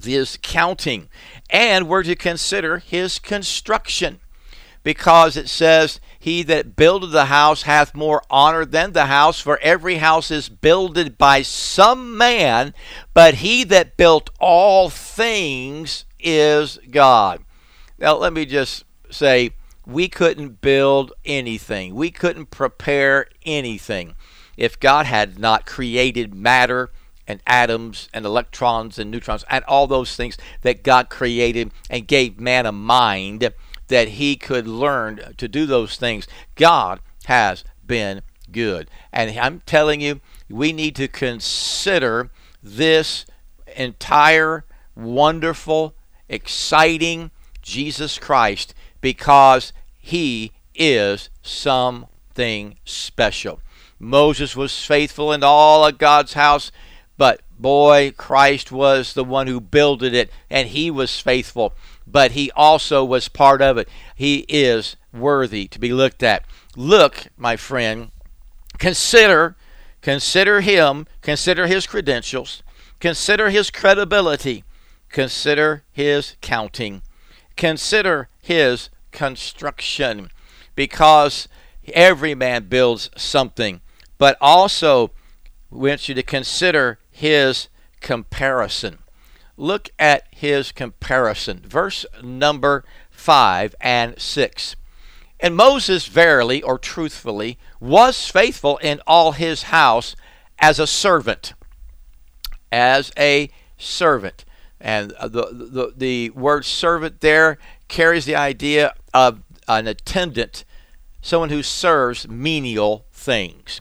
this 0.00 0.38
counting 0.40 1.08
and 1.50 1.88
we're 1.88 2.02
to 2.02 2.16
consider 2.16 2.78
his 2.78 3.18
construction 3.18 4.20
because 4.82 5.36
it 5.36 5.48
says 5.48 6.00
he 6.22 6.44
that 6.44 6.76
builded 6.76 7.10
the 7.10 7.24
house 7.24 7.62
hath 7.62 7.96
more 7.96 8.22
honor 8.30 8.64
than 8.64 8.92
the 8.92 9.06
house, 9.06 9.40
for 9.40 9.58
every 9.60 9.96
house 9.96 10.30
is 10.30 10.48
builded 10.48 11.18
by 11.18 11.42
some 11.42 12.16
man, 12.16 12.74
but 13.12 13.34
he 13.34 13.64
that 13.64 13.96
built 13.96 14.30
all 14.38 14.88
things 14.88 16.04
is 16.20 16.78
God. 16.92 17.40
Now, 17.98 18.14
let 18.14 18.32
me 18.32 18.46
just 18.46 18.84
say, 19.10 19.50
we 19.84 20.08
couldn't 20.08 20.60
build 20.60 21.12
anything, 21.24 21.96
we 21.96 22.12
couldn't 22.12 22.52
prepare 22.52 23.26
anything 23.44 24.14
if 24.56 24.78
God 24.78 25.06
had 25.06 25.40
not 25.40 25.66
created 25.66 26.32
matter 26.32 26.92
and 27.26 27.40
atoms 27.48 28.08
and 28.14 28.24
electrons 28.24 28.96
and 28.96 29.10
neutrons 29.10 29.44
and 29.50 29.64
all 29.64 29.88
those 29.88 30.14
things 30.14 30.38
that 30.60 30.84
God 30.84 31.10
created 31.10 31.72
and 31.90 32.06
gave 32.06 32.38
man 32.38 32.64
a 32.64 32.70
mind 32.70 33.52
that 33.92 34.08
he 34.08 34.36
could 34.36 34.66
learn 34.66 35.20
to 35.36 35.46
do 35.46 35.66
those 35.66 35.98
things. 35.98 36.26
God 36.54 36.98
has 37.26 37.62
been 37.86 38.22
good. 38.50 38.88
And 39.12 39.38
I'm 39.38 39.60
telling 39.66 40.00
you, 40.00 40.22
we 40.48 40.72
need 40.72 40.96
to 40.96 41.08
consider 41.08 42.30
this 42.62 43.26
entire 43.76 44.64
wonderful, 44.96 45.94
exciting 46.26 47.32
Jesus 47.60 48.18
Christ 48.18 48.72
because 49.02 49.74
he 49.98 50.52
is 50.74 51.28
something 51.42 52.78
special. 52.86 53.60
Moses 53.98 54.56
was 54.56 54.86
faithful 54.86 55.34
in 55.34 55.44
all 55.44 55.84
of 55.84 55.98
God's 55.98 56.32
house, 56.32 56.72
but 57.18 57.42
boy, 57.58 58.14
Christ 58.16 58.72
was 58.72 59.12
the 59.12 59.22
one 59.22 59.48
who 59.48 59.60
builded 59.60 60.14
it, 60.14 60.30
and 60.48 60.68
he 60.68 60.90
was 60.90 61.20
faithful 61.20 61.74
but 62.12 62.32
he 62.32 62.50
also 62.52 63.04
was 63.04 63.28
part 63.28 63.62
of 63.62 63.78
it. 63.78 63.88
He 64.14 64.44
is 64.48 64.96
worthy 65.12 65.66
to 65.68 65.78
be 65.78 65.92
looked 65.92 66.22
at. 66.22 66.44
Look, 66.76 67.26
my 67.36 67.56
friend, 67.56 68.10
consider 68.78 69.56
consider 70.02 70.60
him, 70.60 71.06
consider 71.22 71.66
his 71.66 71.86
credentials, 71.86 72.62
consider 73.00 73.50
his 73.50 73.70
credibility, 73.70 74.64
consider 75.08 75.84
his 75.92 76.36
counting, 76.40 77.02
consider 77.56 78.28
his 78.40 78.90
construction 79.12 80.30
because 80.74 81.48
every 81.94 82.34
man 82.34 82.64
builds 82.64 83.10
something, 83.16 83.80
but 84.18 84.36
also 84.40 85.12
we 85.70 85.90
want 85.90 86.08
you 86.08 86.14
to 86.14 86.22
consider 86.22 86.98
his 87.10 87.68
comparison. 88.00 88.98
Look 89.56 89.90
at 89.98 90.26
his 90.30 90.72
comparison. 90.72 91.62
Verse 91.64 92.06
number 92.22 92.84
5 93.10 93.74
and 93.80 94.18
6. 94.18 94.76
And 95.40 95.56
Moses 95.56 96.06
verily 96.06 96.62
or 96.62 96.78
truthfully 96.78 97.58
was 97.80 98.28
faithful 98.28 98.78
in 98.78 99.00
all 99.06 99.32
his 99.32 99.64
house 99.64 100.14
as 100.58 100.78
a 100.78 100.86
servant. 100.86 101.52
As 102.70 103.12
a 103.18 103.50
servant. 103.76 104.44
And 104.80 105.12
uh, 105.12 105.28
the, 105.28 105.48
the, 105.52 105.92
the 105.96 106.30
word 106.30 106.64
servant 106.64 107.20
there 107.20 107.58
carries 107.88 108.24
the 108.24 108.36
idea 108.36 108.94
of 109.12 109.42
an 109.68 109.86
attendant, 109.86 110.64
someone 111.20 111.50
who 111.50 111.62
serves 111.62 112.28
menial 112.28 113.04
things. 113.12 113.80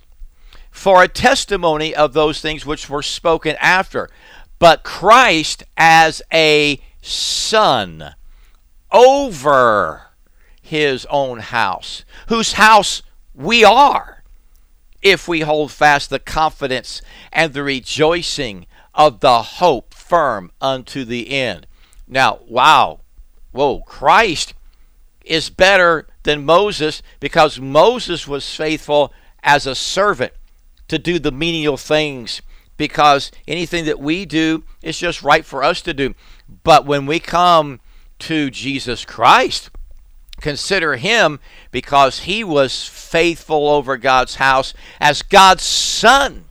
For 0.71 1.03
a 1.03 1.07
testimony 1.07 1.93
of 1.93 2.13
those 2.13 2.41
things 2.41 2.65
which 2.65 2.89
were 2.89 3.03
spoken 3.03 3.55
after. 3.59 4.09
But 4.61 4.83
Christ 4.83 5.63
as 5.75 6.21
a 6.31 6.79
son 7.01 8.13
over 8.91 10.03
his 10.61 11.07
own 11.09 11.39
house, 11.39 12.05
whose 12.27 12.53
house 12.53 13.01
we 13.33 13.63
are, 13.63 14.21
if 15.01 15.27
we 15.27 15.39
hold 15.39 15.71
fast 15.71 16.11
the 16.11 16.19
confidence 16.19 17.01
and 17.33 17.53
the 17.53 17.63
rejoicing 17.63 18.67
of 18.93 19.21
the 19.21 19.41
hope 19.41 19.95
firm 19.95 20.51
unto 20.61 21.05
the 21.05 21.31
end. 21.31 21.65
Now, 22.07 22.41
wow, 22.47 22.99
whoa, 23.51 23.79
Christ 23.79 24.53
is 25.25 25.49
better 25.49 26.05
than 26.21 26.45
Moses 26.45 27.01
because 27.19 27.59
Moses 27.59 28.27
was 28.27 28.55
faithful 28.55 29.11
as 29.41 29.65
a 29.65 29.73
servant 29.73 30.33
to 30.87 30.99
do 30.99 31.17
the 31.17 31.31
menial 31.31 31.77
things 31.77 32.43
because 32.81 33.29
anything 33.47 33.85
that 33.85 33.99
we 33.99 34.25
do 34.25 34.63
is 34.81 34.97
just 34.97 35.21
right 35.21 35.45
for 35.45 35.63
us 35.63 35.83
to 35.83 35.93
do. 35.93 36.15
But 36.63 36.83
when 36.83 37.05
we 37.05 37.19
come 37.19 37.79
to 38.17 38.49
Jesus 38.49 39.05
Christ, 39.05 39.69
consider 40.39 40.95
him 40.95 41.39
because 41.69 42.21
he 42.21 42.43
was 42.43 42.83
faithful 42.87 43.69
over 43.69 43.97
God's 43.97 44.37
house 44.37 44.73
as 44.99 45.21
God's 45.21 45.61
son. 45.61 46.45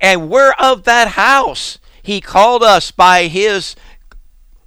And 0.00 0.28
we're 0.28 0.54
of 0.58 0.82
that 0.82 1.10
house. 1.10 1.78
He 2.02 2.20
called 2.20 2.64
us 2.64 2.90
by 2.90 3.28
his 3.28 3.76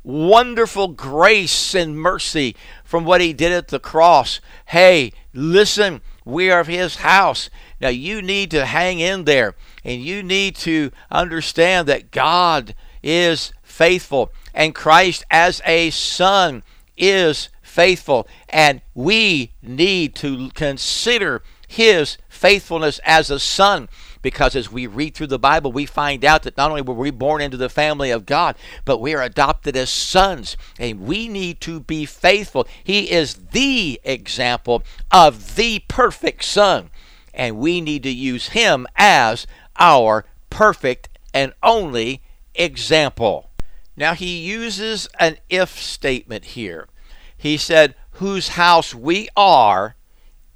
wonderful 0.02 0.88
grace 0.88 1.76
and 1.76 1.98
mercy 1.98 2.56
from 2.86 3.04
what 3.04 3.20
he 3.20 3.34
did 3.34 3.52
at 3.52 3.68
the 3.68 3.82
cross. 3.82 4.40
Hey, 4.68 5.12
listen, 5.34 6.00
we 6.24 6.50
are 6.50 6.62
of 6.62 6.68
his 6.68 6.98
house. 6.98 7.50
Now 7.84 7.90
you 7.90 8.22
need 8.22 8.50
to 8.52 8.66
hang 8.66 9.02
in 9.02 9.26
there 9.26 9.56
and 9.84 10.02
you 10.02 10.24
need 10.24 10.56
to 10.58 10.90
understand 11.12 11.86
that 11.90 12.12
God 12.12 12.76
is 13.04 13.52
faithful 13.62 14.32
and 14.54 14.74
Christ 14.74 15.26
as 15.30 15.62
a 15.66 15.90
son 15.90 16.64
is 16.96 17.50
faithful, 17.62 18.28
and 18.50 18.82
we 18.94 19.52
need 19.62 20.16
to 20.16 20.52
consider 20.52 21.42
his 21.68 22.18
faithfulness 22.30 23.00
as 23.04 23.32
a 23.32 23.40
son 23.40 23.90
because 24.22 24.56
as 24.56 24.72
we 24.72 24.88
read 24.88 25.14
through 25.16 25.28
the 25.28 25.38
Bible, 25.38 25.72
we 25.72 25.86
find 25.86 26.24
out 26.24 26.44
that 26.44 26.56
not 26.56 26.70
only 26.70 26.82
were 26.82 26.94
we 26.94 27.12
born 27.12 27.42
into 27.42 27.58
the 27.58 27.68
family 27.68 28.10
of 28.10 28.26
God, 28.26 28.56
but 28.86 29.00
we 29.00 29.14
are 29.14 29.22
adopted 29.22 29.76
as 29.76 29.90
sons, 29.90 30.56
and 30.80 31.02
we 31.02 31.28
need 31.28 31.60
to 31.62 31.80
be 31.80 32.06
faithful. 32.06 32.68
He 32.84 33.12
is 33.12 33.36
the 33.52 34.00
example 34.04 34.84
of 35.12 35.56
the 35.56 35.80
perfect 35.88 36.46
son, 36.46 36.90
and 37.34 37.58
we 37.58 37.82
need 37.82 38.04
to 38.04 38.12
use 38.12 38.50
him 38.50 38.88
as 38.96 39.48
our 39.78 40.26
perfect 40.50 41.10
and 41.34 41.54
only 41.64 42.22
example. 42.56 43.50
Now, 43.96 44.14
he 44.14 44.40
uses 44.40 45.08
an 45.20 45.38
if 45.50 45.78
statement 45.82 46.46
here. 46.46 46.88
He 47.36 47.58
said, 47.58 47.96
Whose 48.18 48.50
house 48.50 48.94
we 48.94 49.28
are 49.36 49.96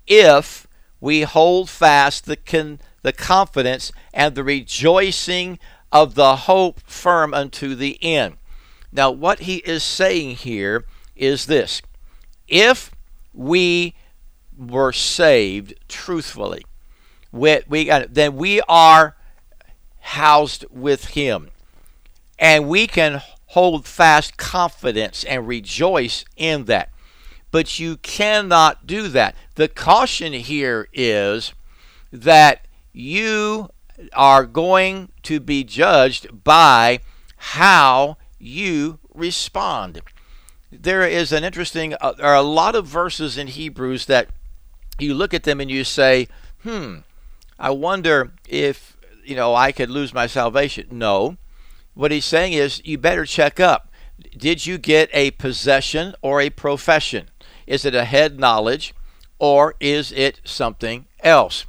if 0.06 0.68
we 1.00 1.22
hold 1.22 1.70
fast 1.70 2.26
the, 2.26 2.38
con- 2.38 2.80
the 3.02 3.14
confidence 3.14 3.92
and 4.14 4.36
the 4.36 4.44
rejoicing 4.44 5.60
of 5.92 6.16
the 6.16 6.36
hope 6.36 6.80
firm 6.86 7.34
unto 7.34 7.76
the 7.76 7.98
end. 8.04 8.38
Now, 8.92 9.12
what 9.12 9.40
he 9.42 9.58
is 9.58 9.84
saying 9.84 10.38
here 10.38 10.86
is 11.16 11.46
this 11.46 11.82
if 12.48 12.92
we 13.34 13.94
were 14.58 14.94
saved 14.94 15.76
truthfully, 15.88 16.66
we, 17.32 17.60
we 17.68 17.86
got, 17.86 18.14
then 18.14 18.36
we 18.36 18.62
are 18.62 19.16
housed 20.00 20.66
with 20.70 21.10
him. 21.10 21.50
And 22.40 22.68
we 22.68 22.88
can 22.88 23.22
hold 23.48 23.86
fast 23.86 24.38
confidence 24.38 25.24
and 25.24 25.48
rejoice 25.48 26.24
in 26.36 26.66
that. 26.66 26.90
But 27.52 27.80
you 27.80 27.98
cannot 27.98 28.86
do 28.86 29.08
that. 29.10 29.36
The 29.56 29.68
caution 29.68 30.34
here 30.34 30.88
is 30.94 31.54
that 32.12 32.66
you 32.94 33.70
are 34.14 34.46
going 34.46 35.12
to 35.24 35.40
be 35.40 35.64
judged 35.64 36.44
by 36.44 37.00
how 37.38 38.18
you 38.38 39.00
respond. 39.14 40.02
There 40.72 41.08
is 41.08 41.32
an 41.32 41.44
interesting, 41.44 41.96
uh, 42.00 42.14
there 42.14 42.26
are 42.26 42.36
a 42.36 42.42
lot 42.42 42.76
of 42.76 42.86
verses 42.86 43.38
in 43.38 43.48
Hebrews 43.48 44.06
that 44.08 44.30
you 45.00 45.14
look 45.14 45.34
at 45.34 45.44
them 45.44 45.62
and 45.62 45.72
you 45.72 45.84
say, 45.84 46.28
hmm, 46.64 46.98
I 47.60 47.72
wonder 47.72 48.34
if, 48.48 48.98
you 49.26 49.36
know, 49.36 49.56
I 49.56 49.72
could 49.72 49.90
lose 49.90 50.14
my 50.14 50.28
salvation. 50.28 50.88
No, 50.92 51.38
what 51.94 52.12
he's 52.12 52.26
saying 52.26 52.54
is, 52.54 52.82
you 52.86 52.98
better 52.98 53.26
check 53.26 53.60
up. 53.60 53.92
Did 54.36 54.66
you 54.66 54.78
get 54.78 55.10
a 55.14 55.32
possession 55.32 56.14
or 56.22 56.42
a 56.42 56.50
profession? 56.50 57.30
Is 57.66 57.86
it 57.86 57.96
a 57.96 58.06
head 58.06 58.40
knowledge 58.40 58.94
or 59.40 59.76
is 59.80 60.12
it 60.12 60.42
something 60.44 61.06
else? 61.22 61.66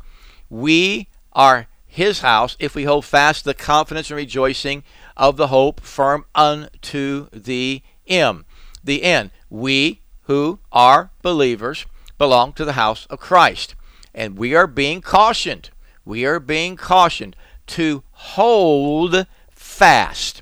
We 0.50 1.08
are 1.32 1.66
his 1.86 2.20
house 2.20 2.56
if 2.58 2.74
we 2.74 2.84
hold 2.84 3.04
fast 3.04 3.44
the 3.44 3.54
confidence 3.54 4.10
and 4.10 4.16
rejoicing 4.16 4.84
of 5.16 5.36
the 5.36 5.48
hope 5.48 5.80
firm 5.80 6.26
unto 6.34 7.28
the 7.32 7.82
end. 8.06 8.44
The 8.84 9.02
end. 9.02 9.30
We 9.50 10.02
who 10.22 10.58
are 10.70 11.10
believers 11.22 11.86
belong 12.18 12.52
to 12.52 12.64
the 12.64 12.74
house 12.74 13.06
of 13.06 13.18
Christ. 13.18 13.74
And 14.14 14.36
we 14.36 14.54
are 14.54 14.66
being 14.66 15.00
cautioned. 15.00 15.70
We 16.08 16.24
are 16.24 16.40
being 16.40 16.76
cautioned 16.76 17.36
to 17.66 18.02
hold 18.12 19.26
fast. 19.50 20.40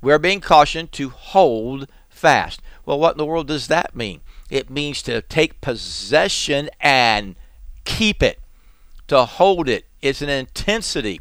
We're 0.00 0.18
being 0.18 0.40
cautioned 0.40 0.90
to 0.94 1.08
hold 1.10 1.86
fast. 2.08 2.60
Well, 2.84 2.98
what 2.98 3.12
in 3.12 3.18
the 3.18 3.24
world 3.24 3.46
does 3.46 3.68
that 3.68 3.94
mean? 3.94 4.22
It 4.50 4.70
means 4.70 5.00
to 5.02 5.22
take 5.22 5.60
possession 5.60 6.68
and 6.80 7.36
keep 7.84 8.24
it, 8.24 8.40
to 9.06 9.24
hold 9.24 9.68
it. 9.68 9.84
It's 10.00 10.20
an 10.20 10.28
intensity. 10.28 11.20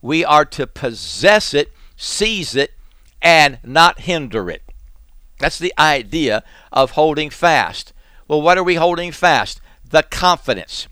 We 0.00 0.24
are 0.24 0.46
to 0.46 0.66
possess 0.66 1.52
it, 1.52 1.70
seize 1.98 2.56
it, 2.56 2.72
and 3.20 3.58
not 3.62 4.00
hinder 4.00 4.48
it. 4.48 4.62
That's 5.38 5.58
the 5.58 5.74
idea 5.78 6.42
of 6.72 6.92
holding 6.92 7.28
fast. 7.28 7.92
Well, 8.26 8.40
what 8.40 8.56
are 8.56 8.64
we 8.64 8.76
holding 8.76 9.12
fast? 9.12 9.60
The 9.86 10.02
confidence. 10.02 10.88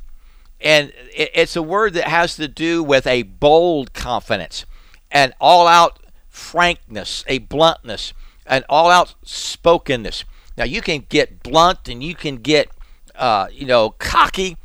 And 0.60 0.92
it's 1.14 1.56
a 1.56 1.62
word 1.62 1.94
that 1.94 2.04
has 2.04 2.36
to 2.36 2.46
do 2.46 2.82
with 2.82 3.06
a 3.06 3.22
bold 3.22 3.92
confidence 3.92 4.66
an 5.10 5.34
all 5.40 5.66
out 5.66 5.98
frankness, 6.28 7.24
a 7.26 7.38
bluntness, 7.38 8.12
an 8.46 8.64
all 8.68 8.90
out 8.90 9.14
spokenness. 9.24 10.24
Now, 10.56 10.64
you 10.64 10.80
can 10.80 11.06
get 11.08 11.42
blunt 11.42 11.88
and 11.88 12.02
you 12.02 12.14
can 12.14 12.36
get, 12.36 12.68
uh, 13.16 13.48
you 13.50 13.66
know, 13.66 13.90
cocky. 13.90 14.56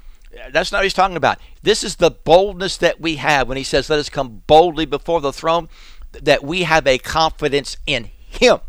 That's 0.52 0.72
not 0.72 0.80
what 0.80 0.84
he's 0.84 0.94
talking 0.94 1.18
about. 1.18 1.40
This 1.64 1.84
is 1.84 1.96
the 1.96 2.12
boldness 2.12 2.78
that 2.78 3.02
we 3.02 3.16
have 3.16 3.48
when 3.48 3.58
he 3.58 3.64
says, 3.64 3.90
Let 3.90 4.00
us 4.00 4.10
come 4.10 4.44
boldly 4.46 4.86
before 4.86 5.22
the 5.22 5.34
throne, 5.34 5.70
that 6.12 6.44
we 6.44 6.64
have 6.64 6.86
a 6.86 6.98
confidence 6.98 7.78
in 7.88 8.06
him, 8.06 8.60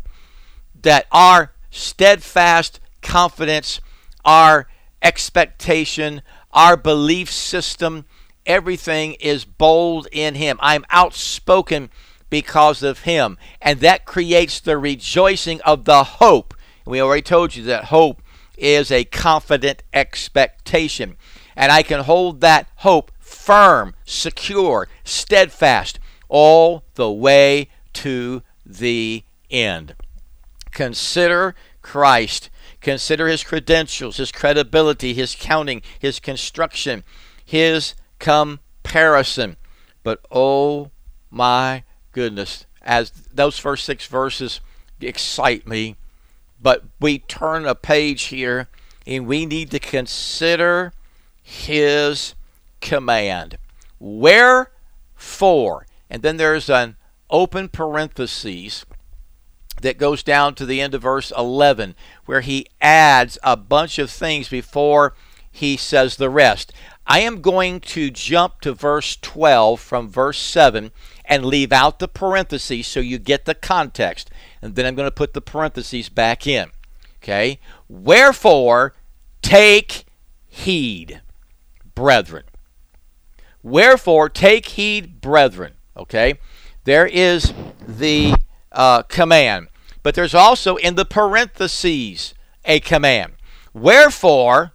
that 0.81 1.05
our 1.11 1.53
steadfast 1.69 2.79
confidence, 3.01 3.81
our 4.25 4.67
expectation, 5.01 6.21
our 6.51 6.77
belief 6.77 7.31
system, 7.31 8.05
everything 8.45 9.13
is 9.15 9.45
bold 9.45 10.07
in 10.11 10.35
him. 10.35 10.57
I'm 10.61 10.85
outspoken 10.89 11.89
because 12.29 12.83
of 12.83 12.99
him. 12.99 13.37
And 13.61 13.79
that 13.81 14.05
creates 14.05 14.59
the 14.59 14.77
rejoicing 14.77 15.61
of 15.61 15.85
the 15.85 16.03
hope. 16.03 16.53
We 16.85 17.01
already 17.01 17.21
told 17.21 17.55
you 17.55 17.63
that 17.63 17.85
hope 17.85 18.21
is 18.57 18.91
a 18.91 19.05
confident 19.05 19.83
expectation. 19.93 21.17
And 21.55 21.71
I 21.71 21.83
can 21.83 22.01
hold 22.03 22.41
that 22.41 22.67
hope 22.77 23.11
firm, 23.19 23.95
secure, 24.05 24.87
steadfast, 25.03 25.99
all 26.29 26.83
the 26.95 27.11
way 27.11 27.69
to 27.93 28.41
the 28.65 29.23
end. 29.49 29.95
Consider 30.71 31.55
Christ. 31.81 32.49
Consider 32.81 33.27
his 33.27 33.43
credentials, 33.43 34.17
his 34.17 34.31
credibility, 34.31 35.13
his 35.13 35.35
counting, 35.37 35.81
his 35.99 36.19
construction, 36.19 37.03
his 37.43 37.95
comparison. 38.19 39.57
But 40.03 40.25
oh 40.31 40.91
my 41.29 41.83
goodness, 42.11 42.65
as 42.81 43.11
those 43.33 43.57
first 43.59 43.83
six 43.83 44.05
verses 44.05 44.61
excite 45.01 45.67
me. 45.67 45.95
But 46.61 46.83
we 46.99 47.19
turn 47.19 47.65
a 47.65 47.75
page 47.75 48.23
here 48.23 48.67
and 49.05 49.27
we 49.27 49.45
need 49.45 49.71
to 49.71 49.79
consider 49.79 50.93
his 51.41 52.35
command. 52.81 53.57
Wherefore, 53.99 55.85
and 56.09 56.21
then 56.21 56.37
there's 56.37 56.69
an 56.69 56.97
open 57.29 57.69
parenthesis 57.69 58.85
that 59.81 59.97
goes 59.97 60.23
down 60.23 60.55
to 60.55 60.65
the 60.65 60.81
end 60.81 60.93
of 60.93 61.01
verse 61.01 61.31
11 61.37 61.95
where 62.25 62.41
he 62.41 62.67
adds 62.81 63.37
a 63.43 63.55
bunch 63.55 63.99
of 63.99 64.09
things 64.09 64.49
before 64.49 65.13
he 65.51 65.77
says 65.77 66.17
the 66.17 66.29
rest. 66.29 66.73
I 67.05 67.19
am 67.19 67.41
going 67.41 67.79
to 67.81 68.11
jump 68.11 68.59
to 68.61 68.73
verse 68.73 69.15
12 69.21 69.79
from 69.79 70.09
verse 70.09 70.39
7 70.39 70.91
and 71.25 71.45
leave 71.45 71.71
out 71.71 71.99
the 71.99 72.07
parentheses 72.07 72.87
so 72.87 72.99
you 72.99 73.17
get 73.17 73.45
the 73.45 73.55
context. 73.55 74.29
And 74.61 74.75
then 74.75 74.85
I'm 74.85 74.95
going 74.95 75.07
to 75.07 75.11
put 75.11 75.33
the 75.33 75.41
parentheses 75.41 76.09
back 76.09 76.45
in. 76.45 76.69
Okay? 77.23 77.59
Wherefore, 77.87 78.93
take 79.41 80.05
heed, 80.47 81.21
brethren. 81.95 82.43
Wherefore, 83.63 84.29
take 84.29 84.65
heed, 84.69 85.21
brethren. 85.21 85.73
Okay? 85.95 86.35
There 86.83 87.07
is 87.07 87.53
the 87.87 88.33
uh, 88.77 89.01
command, 89.03 89.67
but 90.03 90.15
there's 90.15 90.35
also 90.35 90.77
in 90.77 90.95
the 90.95 91.03
parentheses 91.03 92.33
a 92.63 92.79
command. 92.79 93.33
Wherefore, 93.73 94.71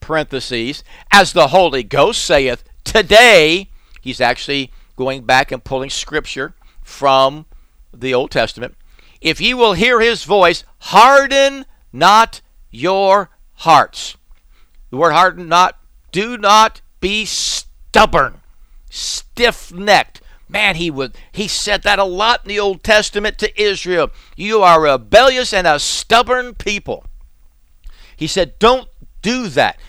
parentheses, 0.00 0.84
as 1.10 1.32
the 1.32 1.48
Holy 1.48 1.82
Ghost 1.82 2.24
saith, 2.24 2.64
today, 2.84 3.70
he's 4.00 4.20
actually 4.20 4.72
going 4.96 5.24
back 5.24 5.50
and 5.50 5.64
pulling 5.64 5.90
scripture 5.90 6.54
from 6.82 7.46
the 7.92 8.14
Old 8.14 8.30
Testament. 8.30 8.76
If 9.20 9.40
ye 9.40 9.52
will 9.52 9.72
hear 9.72 10.00
his 10.00 10.24
voice, 10.24 10.64
harden 10.78 11.66
not 11.92 12.40
your 12.70 13.30
hearts. 13.54 14.16
The 14.90 14.96
word 14.96 15.12
harden 15.12 15.48
not, 15.48 15.78
do 16.12 16.38
not 16.38 16.82
be 17.00 17.24
stubborn, 17.24 18.42
stiff 18.90 19.72
necked. 19.72 20.20
Man, 20.54 20.76
he 20.76 20.88
would 20.88 21.18
he 21.32 21.48
said 21.48 21.82
that 21.82 21.98
a 21.98 22.04
lot 22.04 22.42
in 22.44 22.48
the 22.48 22.60
Old 22.60 22.84
Testament 22.84 23.38
to 23.38 23.60
Israel. 23.60 24.12
You 24.36 24.62
are 24.62 24.80
rebellious 24.80 25.52
and 25.52 25.66
a 25.66 25.80
stubborn 25.80 26.54
people. 26.54 27.04
He 28.16 28.28
said, 28.28 28.56
Don't 28.60 28.88
do 29.20 29.48
that. 29.48 29.80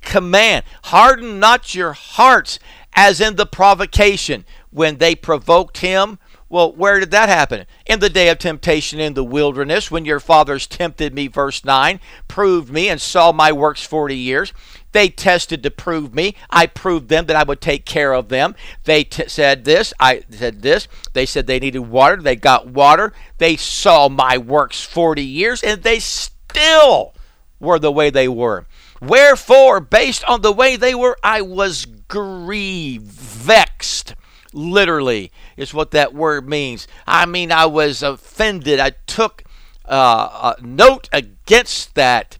Command, 0.00 0.64
harden 0.84 1.40
not 1.40 1.74
your 1.74 1.92
hearts 1.92 2.60
as 2.94 3.20
in 3.20 3.34
the 3.34 3.46
provocation 3.46 4.44
when 4.70 4.98
they 4.98 5.16
provoked 5.16 5.78
him. 5.78 6.20
Well, 6.48 6.72
where 6.72 7.00
did 7.00 7.10
that 7.10 7.28
happen? 7.28 7.66
In 7.86 7.98
the 7.98 8.10
day 8.10 8.28
of 8.28 8.38
temptation 8.38 9.00
in 9.00 9.14
the 9.14 9.24
wilderness, 9.24 9.90
when 9.90 10.04
your 10.04 10.20
fathers 10.20 10.68
tempted 10.68 11.14
me, 11.14 11.26
verse 11.26 11.64
9, 11.64 11.98
proved 12.28 12.70
me 12.70 12.88
and 12.88 13.00
saw 13.00 13.32
my 13.32 13.50
works 13.50 13.84
40 13.84 14.14
years. 14.14 14.52
They 14.92 15.08
tested 15.08 15.62
to 15.62 15.70
prove 15.70 16.14
me. 16.14 16.36
I 16.50 16.66
proved 16.66 17.08
them 17.08 17.26
that 17.26 17.36
I 17.36 17.42
would 17.42 17.60
take 17.60 17.84
care 17.84 18.12
of 18.12 18.28
them. 18.28 18.54
They 18.84 19.04
t- 19.04 19.28
said 19.28 19.64
this. 19.64 19.92
I 19.98 20.22
said 20.30 20.62
this. 20.62 20.86
They 21.14 21.26
said 21.26 21.46
they 21.46 21.58
needed 21.58 21.80
water. 21.80 22.16
They 22.16 22.36
got 22.36 22.68
water. 22.68 23.12
They 23.38 23.56
saw 23.56 24.08
my 24.08 24.38
works 24.38 24.84
40 24.84 25.24
years, 25.24 25.62
and 25.62 25.82
they 25.82 25.98
still 25.98 27.14
were 27.58 27.78
the 27.78 27.92
way 27.92 28.10
they 28.10 28.28
were. 28.28 28.66
Wherefore, 29.00 29.80
based 29.80 30.24
on 30.24 30.42
the 30.42 30.52
way 30.52 30.76
they 30.76 30.94
were, 30.94 31.16
I 31.24 31.40
was 31.40 31.86
grieved, 31.86 33.10
vexed. 33.10 34.14
Literally, 34.52 35.32
is 35.56 35.72
what 35.72 35.92
that 35.92 36.12
word 36.12 36.46
means. 36.46 36.86
I 37.06 37.24
mean, 37.24 37.50
I 37.50 37.64
was 37.64 38.02
offended. 38.02 38.78
I 38.78 38.90
took 39.06 39.44
uh, 39.86 40.54
a 40.58 40.62
note 40.62 41.08
against 41.10 41.94
that. 41.94 42.36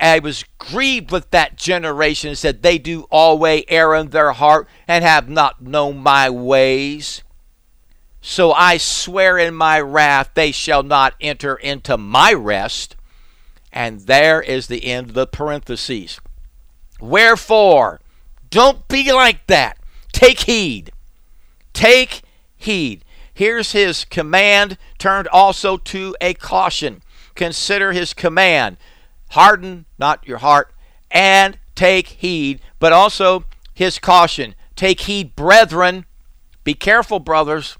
I 0.00 0.18
was 0.18 0.44
grieved 0.58 1.10
with 1.10 1.30
that 1.30 1.56
generation 1.56 2.34
said, 2.34 2.62
They 2.62 2.78
do 2.78 3.02
always 3.10 3.64
err 3.68 3.94
in 3.94 4.10
their 4.10 4.32
heart 4.32 4.68
and 4.88 5.04
have 5.04 5.28
not 5.28 5.60
known 5.62 5.98
my 5.98 6.30
ways. 6.30 7.22
So 8.22 8.52
I 8.52 8.76
swear 8.76 9.38
in 9.38 9.54
my 9.54 9.80
wrath, 9.80 10.30
they 10.34 10.52
shall 10.52 10.82
not 10.82 11.14
enter 11.20 11.54
into 11.54 11.96
my 11.96 12.32
rest. 12.32 12.96
And 13.72 14.00
there 14.00 14.42
is 14.42 14.66
the 14.66 14.86
end 14.86 15.10
of 15.10 15.14
the 15.14 15.26
parentheses. 15.26 16.20
Wherefore, 17.00 18.00
don't 18.50 18.86
be 18.88 19.12
like 19.12 19.46
that. 19.46 19.78
Take 20.12 20.40
heed. 20.40 20.90
Take 21.72 22.22
heed. 22.56 23.04
Here's 23.32 23.72
his 23.72 24.04
command 24.04 24.76
turned 24.98 25.28
also 25.28 25.76
to 25.78 26.16
a 26.20 26.34
caution. 26.34 27.02
Consider 27.34 27.92
his 27.92 28.12
command. 28.12 28.76
Harden 29.30 29.86
not 29.98 30.26
your 30.26 30.38
heart, 30.38 30.72
and 31.10 31.58
take 31.74 32.08
heed, 32.08 32.60
but 32.78 32.92
also 32.92 33.44
his 33.74 33.98
caution. 33.98 34.54
Take 34.76 35.02
heed, 35.02 35.36
brethren. 35.36 36.06
Be 36.64 36.74
careful, 36.74 37.20
brothers, 37.20 37.76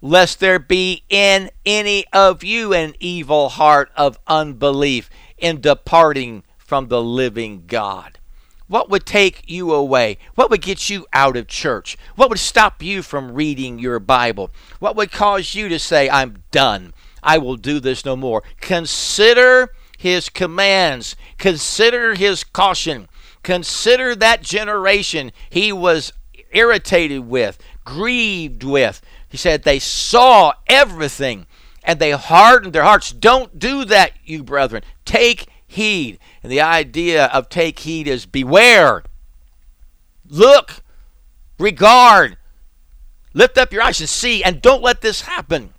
lest 0.00 0.40
there 0.40 0.58
be 0.58 1.02
in 1.08 1.50
any 1.64 2.04
of 2.12 2.44
you 2.44 2.72
an 2.72 2.94
evil 3.00 3.48
heart 3.48 3.90
of 3.96 4.18
unbelief 4.26 5.08
in 5.38 5.60
departing 5.60 6.42
from 6.58 6.88
the 6.88 7.02
living 7.02 7.64
God. 7.66 8.18
What 8.68 8.90
would 8.90 9.06
take 9.06 9.44
you 9.46 9.72
away? 9.72 10.18
What 10.34 10.50
would 10.50 10.62
get 10.62 10.90
you 10.90 11.06
out 11.12 11.36
of 11.36 11.46
church? 11.46 11.96
What 12.16 12.28
would 12.28 12.40
stop 12.40 12.82
you 12.82 13.02
from 13.02 13.32
reading 13.32 13.78
your 13.78 14.00
Bible? 14.00 14.50
What 14.80 14.96
would 14.96 15.12
cause 15.12 15.54
you 15.54 15.68
to 15.68 15.78
say, 15.78 16.10
I'm 16.10 16.42
done? 16.50 16.92
I 17.22 17.38
will 17.38 17.56
do 17.56 17.78
this 17.78 18.04
no 18.04 18.16
more. 18.16 18.42
Consider 18.60 19.70
his 19.96 20.28
commands, 20.28 21.16
consider 21.38 22.14
his 22.14 22.44
caution, 22.44 23.08
consider 23.42 24.14
that 24.14 24.42
generation 24.42 25.32
he 25.50 25.72
was 25.72 26.12
irritated 26.52 27.20
with, 27.26 27.58
grieved 27.84 28.62
with. 28.62 29.00
He 29.28 29.36
said 29.36 29.62
they 29.62 29.78
saw 29.78 30.52
everything 30.66 31.46
and 31.82 31.98
they 31.98 32.10
hardened 32.10 32.72
their 32.72 32.82
hearts. 32.82 33.12
Don't 33.12 33.58
do 33.58 33.84
that, 33.84 34.12
you 34.24 34.42
brethren. 34.42 34.82
Take 35.04 35.46
heed. 35.66 36.18
And 36.42 36.50
the 36.50 36.60
idea 36.60 37.26
of 37.26 37.48
take 37.48 37.80
heed 37.80 38.08
is 38.08 38.26
beware, 38.26 39.04
look, 40.28 40.82
regard, 41.58 42.36
lift 43.34 43.56
up 43.58 43.72
your 43.72 43.82
eyes 43.82 44.00
and 44.00 44.08
see, 44.08 44.42
and 44.42 44.60
don't 44.60 44.82
let 44.82 45.00
this 45.00 45.22
happen. 45.22 45.72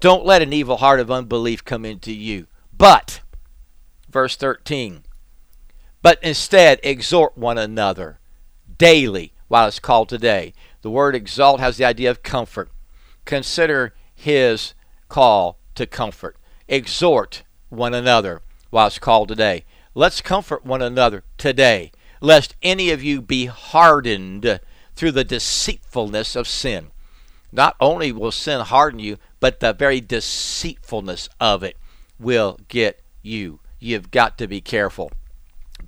Don't 0.00 0.26
let 0.26 0.42
an 0.42 0.52
evil 0.52 0.76
heart 0.76 1.00
of 1.00 1.10
unbelief 1.10 1.64
come 1.64 1.84
into 1.84 2.12
you. 2.12 2.46
But, 2.76 3.20
verse 4.16 4.34
13, 4.34 5.02
but 6.00 6.18
instead 6.22 6.80
exhort 6.82 7.36
one 7.36 7.58
another 7.58 8.18
daily 8.78 9.34
while 9.46 9.68
it's 9.68 9.78
called 9.78 10.08
today. 10.08 10.54
The 10.80 10.88
word 10.88 11.14
exalt 11.14 11.60
has 11.60 11.76
the 11.76 11.84
idea 11.84 12.10
of 12.10 12.22
comfort. 12.22 12.70
Consider 13.26 13.92
his 14.14 14.72
call 15.10 15.58
to 15.74 15.84
comfort. 15.84 16.38
Exhort 16.66 17.42
one 17.68 17.92
another 17.92 18.40
while 18.70 18.86
it's 18.86 18.98
called 18.98 19.28
today. 19.28 19.66
Let's 19.94 20.22
comfort 20.22 20.64
one 20.64 20.80
another 20.80 21.22
today, 21.36 21.92
lest 22.22 22.56
any 22.62 22.88
of 22.90 23.02
you 23.02 23.20
be 23.20 23.44
hardened 23.44 24.60
through 24.94 25.12
the 25.12 25.24
deceitfulness 25.24 26.34
of 26.34 26.48
sin. 26.48 26.86
Not 27.52 27.76
only 27.82 28.12
will 28.12 28.32
sin 28.32 28.62
harden 28.62 28.98
you, 28.98 29.18
but 29.40 29.60
the 29.60 29.74
very 29.74 30.00
deceitfulness 30.00 31.28
of 31.38 31.62
it 31.62 31.76
will 32.18 32.58
get 32.68 33.02
you. 33.20 33.60
You've 33.78 34.10
got 34.10 34.38
to 34.38 34.46
be 34.46 34.60
careful. 34.60 35.10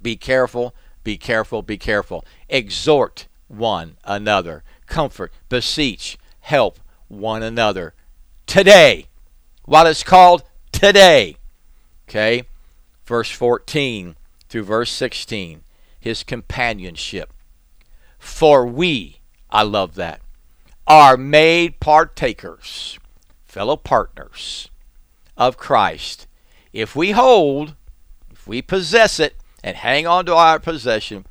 Be 0.01 0.17
careful, 0.17 0.75
be 1.05 1.17
careful, 1.17 1.63
be 1.63 1.79
careful. 1.79 2.25
Exhort 2.49 3.27
one 3.49 3.97
another. 4.05 4.63
Comfort, 4.87 5.33
beseech, 5.49 6.19
help 6.41 6.79
one 7.09 7.43
another. 7.43 7.95
Today, 8.47 9.07
while 9.65 9.87
it's 9.87 10.03
called 10.03 10.43
today. 10.73 11.37
Okay? 12.09 12.45
verse 13.09 13.31
14 13.31 14.17
through 14.51 14.63
verse 14.63 14.91
16, 14.91 15.63
his 15.99 16.23
companionship. 16.23 17.33
For 18.19 18.67
we, 18.67 19.21
I 19.51 19.63
love 19.63 19.95
that, 19.95 20.21
are 20.87 21.17
made 21.17 21.81
partakers, 21.81 22.99
fellow 23.47 23.77
partners 23.77 24.69
of 25.39 25.57
Christ. 25.57 26.27
If 26.73 26.95
we 26.95 27.13
hold, 27.13 27.75
we 28.49 28.63
possess 28.63 29.21
it 29.21 29.37
and 29.63 29.77
hang 29.77 30.07
on 30.07 30.25
to 30.27 30.35
our 30.35 30.59
possession, 30.59 31.27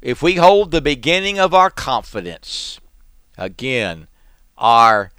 if 0.00 0.22
we 0.22 0.36
hold 0.36 0.70
the 0.70 0.80
beginning 0.80 1.38
of 1.38 1.52
our 1.52 1.70
confidence, 1.70 2.80
again, 3.36 4.08
our 4.56 5.12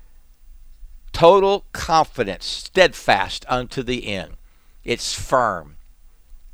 total 1.13 1.65
confidence 1.71 2.45
steadfast 2.45 3.45
unto 3.47 3.83
the 3.83 4.07
end, 4.07 4.37
it's 4.83 5.13
firm. 5.13 5.77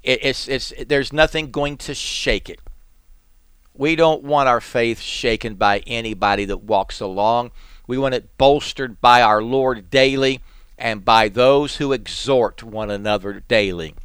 It, 0.03 0.19
it's 0.21 0.47
it's 0.47 0.73
there's 0.87 1.13
nothing 1.13 1.51
going 1.51 1.77
to 1.77 1.95
shake 1.95 2.49
it. 2.49 2.59
We 3.73 3.95
don't 3.95 4.23
want 4.23 4.49
our 4.49 4.61
faith 4.61 4.99
shaken 5.01 5.55
by 5.55 5.79
anybody 5.87 6.45
that 6.45 6.63
walks 6.63 6.99
along. 6.99 7.51
We 7.87 7.97
want 7.97 8.15
it 8.15 8.37
bolstered 8.37 8.99
by 9.01 9.21
our 9.21 9.41
Lord 9.41 9.89
daily 9.89 10.41
and 10.77 11.05
by 11.05 11.29
those 11.29 11.77
who 11.77 11.93
exhort 11.93 12.63
one 12.63 12.89
another 12.89 13.41
daily. 13.47 13.95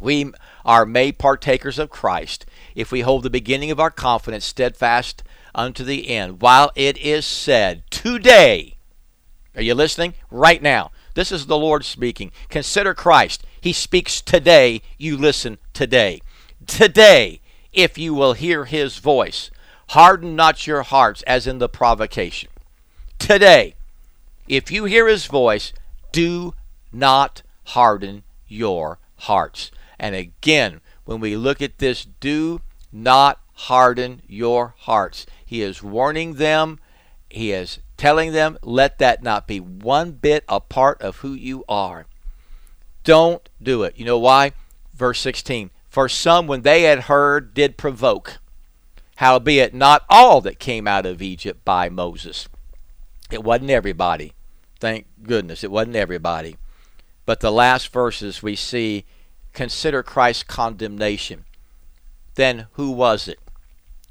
We 0.00 0.32
are 0.64 0.86
made 0.86 1.18
partakers 1.18 1.78
of 1.78 1.90
Christ 1.90 2.46
if 2.74 2.92
we 2.92 3.00
hold 3.00 3.22
the 3.22 3.30
beginning 3.30 3.70
of 3.70 3.80
our 3.80 3.90
confidence 3.90 4.44
steadfast 4.44 5.22
unto 5.54 5.84
the 5.84 6.08
end, 6.08 6.40
while 6.40 6.70
it 6.74 6.96
is 6.98 7.26
said, 7.26 7.82
Today, 7.90 8.76
are 9.54 9.62
you 9.62 9.74
listening? 9.74 10.14
Right 10.30 10.62
now. 10.62 10.90
This 11.14 11.32
is 11.32 11.46
the 11.46 11.58
Lord 11.58 11.84
speaking. 11.84 12.30
Consider 12.48 12.94
Christ. 12.94 13.44
He 13.60 13.72
speaks 13.72 14.20
today. 14.20 14.80
You 14.96 15.16
listen 15.16 15.58
today. 15.74 16.20
Today, 16.66 17.40
if 17.72 17.98
you 17.98 18.14
will 18.14 18.34
hear 18.34 18.64
his 18.64 18.98
voice, 18.98 19.50
harden 19.88 20.36
not 20.36 20.66
your 20.66 20.82
hearts 20.82 21.22
as 21.22 21.46
in 21.46 21.58
the 21.58 21.68
provocation. 21.68 22.48
Today, 23.18 23.74
if 24.48 24.70
you 24.70 24.84
hear 24.84 25.08
his 25.08 25.26
voice, 25.26 25.72
do 26.12 26.54
not 26.92 27.42
harden 27.64 28.22
your 28.46 28.98
hearts. 29.16 29.70
And 30.00 30.14
again, 30.14 30.80
when 31.04 31.20
we 31.20 31.36
look 31.36 31.60
at 31.60 31.78
this, 31.78 32.06
do 32.06 32.62
not 32.90 33.38
harden 33.52 34.22
your 34.26 34.74
hearts. 34.78 35.26
He 35.44 35.60
is 35.60 35.82
warning 35.82 36.34
them, 36.34 36.80
he 37.28 37.52
is 37.52 37.80
telling 37.98 38.32
them, 38.32 38.58
let 38.62 38.98
that 38.98 39.22
not 39.22 39.46
be 39.46 39.60
one 39.60 40.12
bit 40.12 40.42
a 40.48 40.58
part 40.58 41.00
of 41.02 41.18
who 41.18 41.34
you 41.34 41.64
are. 41.68 42.06
Don't 43.04 43.46
do 43.62 43.82
it. 43.82 43.94
You 43.98 44.06
know 44.06 44.18
why? 44.18 44.52
Verse 44.94 45.20
16 45.20 45.70
For 45.90 46.08
some, 46.08 46.46
when 46.46 46.62
they 46.62 46.82
had 46.84 47.00
heard, 47.00 47.52
did 47.52 47.76
provoke, 47.76 48.38
howbeit 49.16 49.74
not 49.74 50.04
all 50.08 50.40
that 50.40 50.58
came 50.58 50.88
out 50.88 51.04
of 51.04 51.20
Egypt 51.20 51.62
by 51.62 51.90
Moses. 51.90 52.48
It 53.30 53.44
wasn't 53.44 53.70
everybody. 53.70 54.32
Thank 54.80 55.06
goodness 55.22 55.62
it 55.62 55.70
wasn't 55.70 55.96
everybody. 55.96 56.56
But 57.26 57.40
the 57.40 57.52
last 57.52 57.92
verses 57.92 58.42
we 58.42 58.56
see 58.56 59.04
consider 59.52 60.02
Christ's 60.02 60.42
condemnation. 60.44 61.44
Then 62.34 62.66
who 62.72 62.90
was 62.90 63.28
it? 63.28 63.38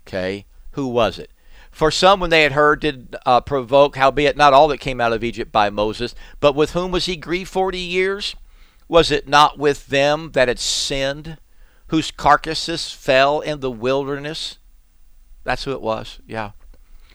Okay, 0.02 0.46
who 0.72 0.88
was 0.88 1.20
it? 1.20 1.32
For 1.72 1.92
some, 1.92 2.20
when 2.20 2.30
they 2.30 2.44
had 2.44 2.54
heard, 2.54 2.82
did 2.82 3.16
uh, 3.26 3.42
provoke, 3.42 3.96
howbeit 3.96 4.36
not 4.36 4.54
all 4.54 4.68
that 4.68 4.80
came 4.80 5.00
out 5.00 5.14
of 5.14 5.24
Egypt 5.24 5.52
by 5.52 5.70
Moses. 5.70 6.16
But 6.40 6.56
with 6.56 6.72
whom 6.72 6.92
was 6.92 7.06
he 7.06 7.16
grieved 7.16 7.50
forty 7.50 7.80
years? 7.80 8.36
Was 8.88 9.12
it 9.12 9.28
not 9.28 9.60
with 9.60 9.88
them 9.88 10.32
that 10.32 10.48
had 10.48 10.60
sinned, 10.60 11.38
whose 11.88 12.12
carcasses 12.12 12.92
fell 12.92 13.40
in 13.40 13.60
the 13.60 13.72
wilderness? 13.72 14.58
That's 15.44 15.64
who 15.64 15.72
it 15.72 15.82
was, 15.82 16.20
yeah. 16.28 16.52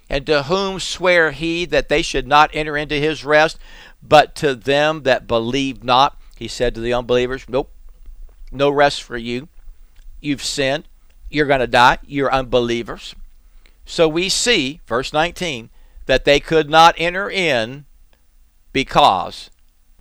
And 0.08 0.24
to 0.26 0.44
whom 0.44 0.78
sware 0.78 1.32
he 1.32 1.64
that 1.66 1.88
they 1.88 2.02
should 2.02 2.26
not 2.26 2.50
enter 2.52 2.76
into 2.76 2.94
his 2.94 3.24
rest, 3.24 3.58
but 4.02 4.34
to 4.36 4.54
them 4.54 5.02
that 5.02 5.26
believed 5.26 5.82
not? 5.82 6.16
He 6.36 6.46
said 6.46 6.74
to 6.74 6.80
the 6.80 6.92
unbelievers, 6.92 7.44
Nope, 7.48 7.73
no 8.54 8.70
rest 8.70 9.02
for 9.02 9.16
you. 9.16 9.48
You've 10.20 10.42
sinned. 10.42 10.84
You're 11.30 11.46
going 11.46 11.60
to 11.60 11.66
die. 11.66 11.98
You're 12.06 12.32
unbelievers. 12.32 13.14
So 13.84 14.08
we 14.08 14.28
see, 14.28 14.80
verse 14.86 15.12
19, 15.12 15.70
that 16.06 16.24
they 16.24 16.40
could 16.40 16.70
not 16.70 16.94
enter 16.96 17.30
in 17.30 17.84
because 18.72 19.50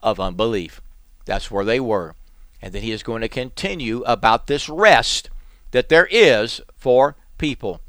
of 0.01 0.19
unbelief. 0.19 0.81
That's 1.25 1.49
where 1.49 1.65
they 1.65 1.79
were. 1.79 2.15
And 2.61 2.73
then 2.73 2.81
he 2.81 2.91
is 2.91 3.03
going 3.03 3.21
to 3.21 3.29
continue 3.29 4.03
about 4.03 4.47
this 4.47 4.69
rest 4.69 5.29
that 5.71 5.89
there 5.89 6.07
is 6.09 6.61
for 6.75 7.15
people. 7.37 7.81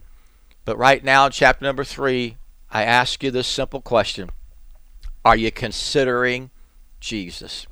But 0.64 0.78
right 0.78 1.04
now, 1.04 1.26
in 1.26 1.32
chapter 1.32 1.64
number 1.64 1.84
three, 1.84 2.36
I 2.70 2.82
ask 2.82 3.22
you 3.22 3.30
this 3.30 3.46
simple 3.46 3.80
question 3.80 4.30
Are 5.24 5.36
you 5.36 5.52
considering 5.52 6.50
Jesus? 6.98 7.66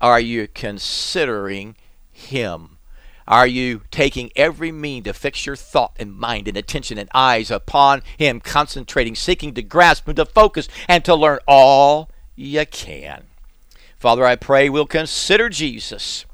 Are 0.00 0.20
you 0.20 0.48
considering 0.48 1.76
Him? 2.18 2.78
Are 3.26 3.46
you 3.46 3.82
taking 3.90 4.30
every 4.36 4.72
mean 4.72 5.04
to 5.04 5.12
fix 5.12 5.44
your 5.44 5.54
thought 5.54 5.92
and 5.98 6.16
mind 6.16 6.48
and 6.48 6.56
attention 6.56 6.98
and 6.98 7.10
eyes 7.14 7.50
upon 7.50 8.02
Him, 8.16 8.40
concentrating, 8.40 9.14
seeking 9.14 9.54
to 9.54 9.62
grasp 9.62 10.08
and 10.08 10.16
to 10.16 10.24
focus 10.24 10.66
and 10.88 11.04
to 11.04 11.14
learn 11.14 11.38
all 11.46 12.10
you 12.34 12.64
can? 12.66 13.24
Father, 13.98 14.24
I 14.24 14.36
pray 14.36 14.68
we'll 14.68 14.86
consider 14.86 15.48
Jesus 15.48 16.24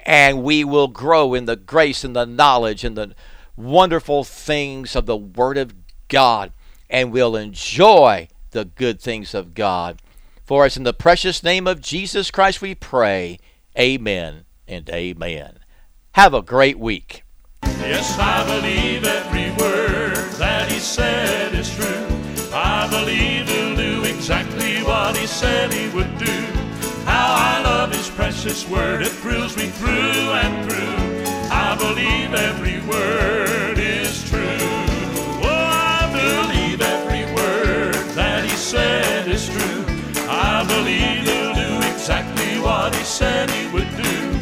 and 0.00 0.42
we 0.42 0.64
will 0.64 0.88
grow 0.88 1.34
in 1.34 1.46
the 1.46 1.56
grace 1.56 2.04
and 2.04 2.14
the 2.14 2.26
knowledge 2.26 2.84
and 2.84 2.96
the 2.96 3.14
wonderful 3.56 4.24
things 4.24 4.96
of 4.96 5.06
the 5.06 5.16
Word 5.16 5.56
of 5.56 5.72
God, 6.08 6.52
and 6.90 7.10
we'll 7.10 7.36
enjoy 7.36 8.28
the 8.50 8.64
good 8.64 9.00
things 9.00 9.34
of 9.34 9.54
God. 9.54 10.02
For 10.44 10.66
us 10.66 10.76
in 10.76 10.82
the 10.82 10.92
precious 10.92 11.42
name 11.42 11.66
of 11.66 11.80
Jesus 11.80 12.30
Christ 12.30 12.60
we 12.60 12.74
pray. 12.74 13.38
Amen 13.78 14.44
and 14.66 14.88
amen. 14.90 15.58
Have 16.12 16.34
a 16.34 16.42
great 16.42 16.78
week. 16.78 17.24
Yes, 17.62 18.16
I 18.18 18.44
believe 18.46 19.04
every 19.04 19.50
word 19.62 20.16
that 20.38 20.70
he 20.70 20.78
said 20.78 21.54
is 21.54 21.74
true. 21.74 22.06
I 22.52 22.88
believe 22.88 23.48
he'll 23.48 23.76
do 23.76 24.04
exactly 24.04 24.82
what 24.84 25.16
he 25.16 25.26
said 25.26 25.72
he 25.72 25.88
would 25.88 26.16
do. 26.18 26.32
How 27.04 27.34
I 27.34 27.62
love 27.62 27.92
his 27.92 28.08
precious 28.08 28.66
word, 28.68 29.02
it 29.02 29.08
thrills 29.08 29.56
me 29.56 29.66
through 29.66 29.90
and 29.90 30.70
through. 30.70 31.14
I 31.50 31.76
believe 31.76 32.32
every 32.32 32.80
word 32.88 33.78
is 33.78 34.28
true. 34.30 34.40
Oh, 35.42 35.48
I 35.50 36.08
believe 36.12 36.80
every 36.80 37.24
word 37.34 37.94
that 38.14 38.44
he 38.44 38.56
said 38.56 39.28
is 39.28 39.48
true. 39.48 39.84
I 40.28 40.64
believe 40.66 41.26
he'll 41.28 41.54
do 41.54 41.86
exactly 41.92 42.60
what 42.60 42.94
he 42.94 43.04
said 43.04 43.50
he 43.50 43.66
would 43.72 43.90
do. 43.96 44.33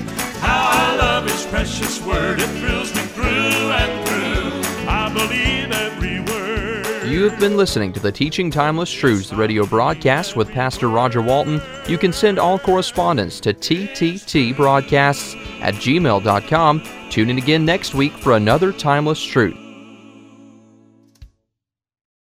Precious 1.52 2.00
word, 2.00 2.40
it 2.40 2.48
thrills 2.60 2.94
me 2.94 3.02
through 3.02 3.26
and 3.26 4.08
through. 4.08 4.88
I 4.88 5.12
believe 5.12 5.70
every 5.70 6.20
word. 6.20 7.06
You 7.06 7.28
have 7.28 7.38
been 7.38 7.58
listening 7.58 7.92
to 7.92 8.00
the 8.00 8.10
Teaching 8.10 8.50
Timeless 8.50 8.90
Truths 8.90 9.34
radio 9.34 9.66
broadcast 9.66 10.34
with 10.34 10.48
Pastor 10.48 10.88
Roger 10.88 11.20
Walton. 11.20 11.60
You 11.86 11.98
can 11.98 12.10
send 12.10 12.38
all 12.38 12.58
correspondence 12.58 13.38
to 13.40 13.52
tttbroadcasts 13.52 15.36
at 15.60 15.74
gmail.com. 15.74 16.82
Tune 17.10 17.28
in 17.28 17.36
again 17.36 17.66
next 17.66 17.94
week 17.94 18.14
for 18.14 18.32
another 18.32 18.72
timeless 18.72 19.22
truth. 19.22 19.61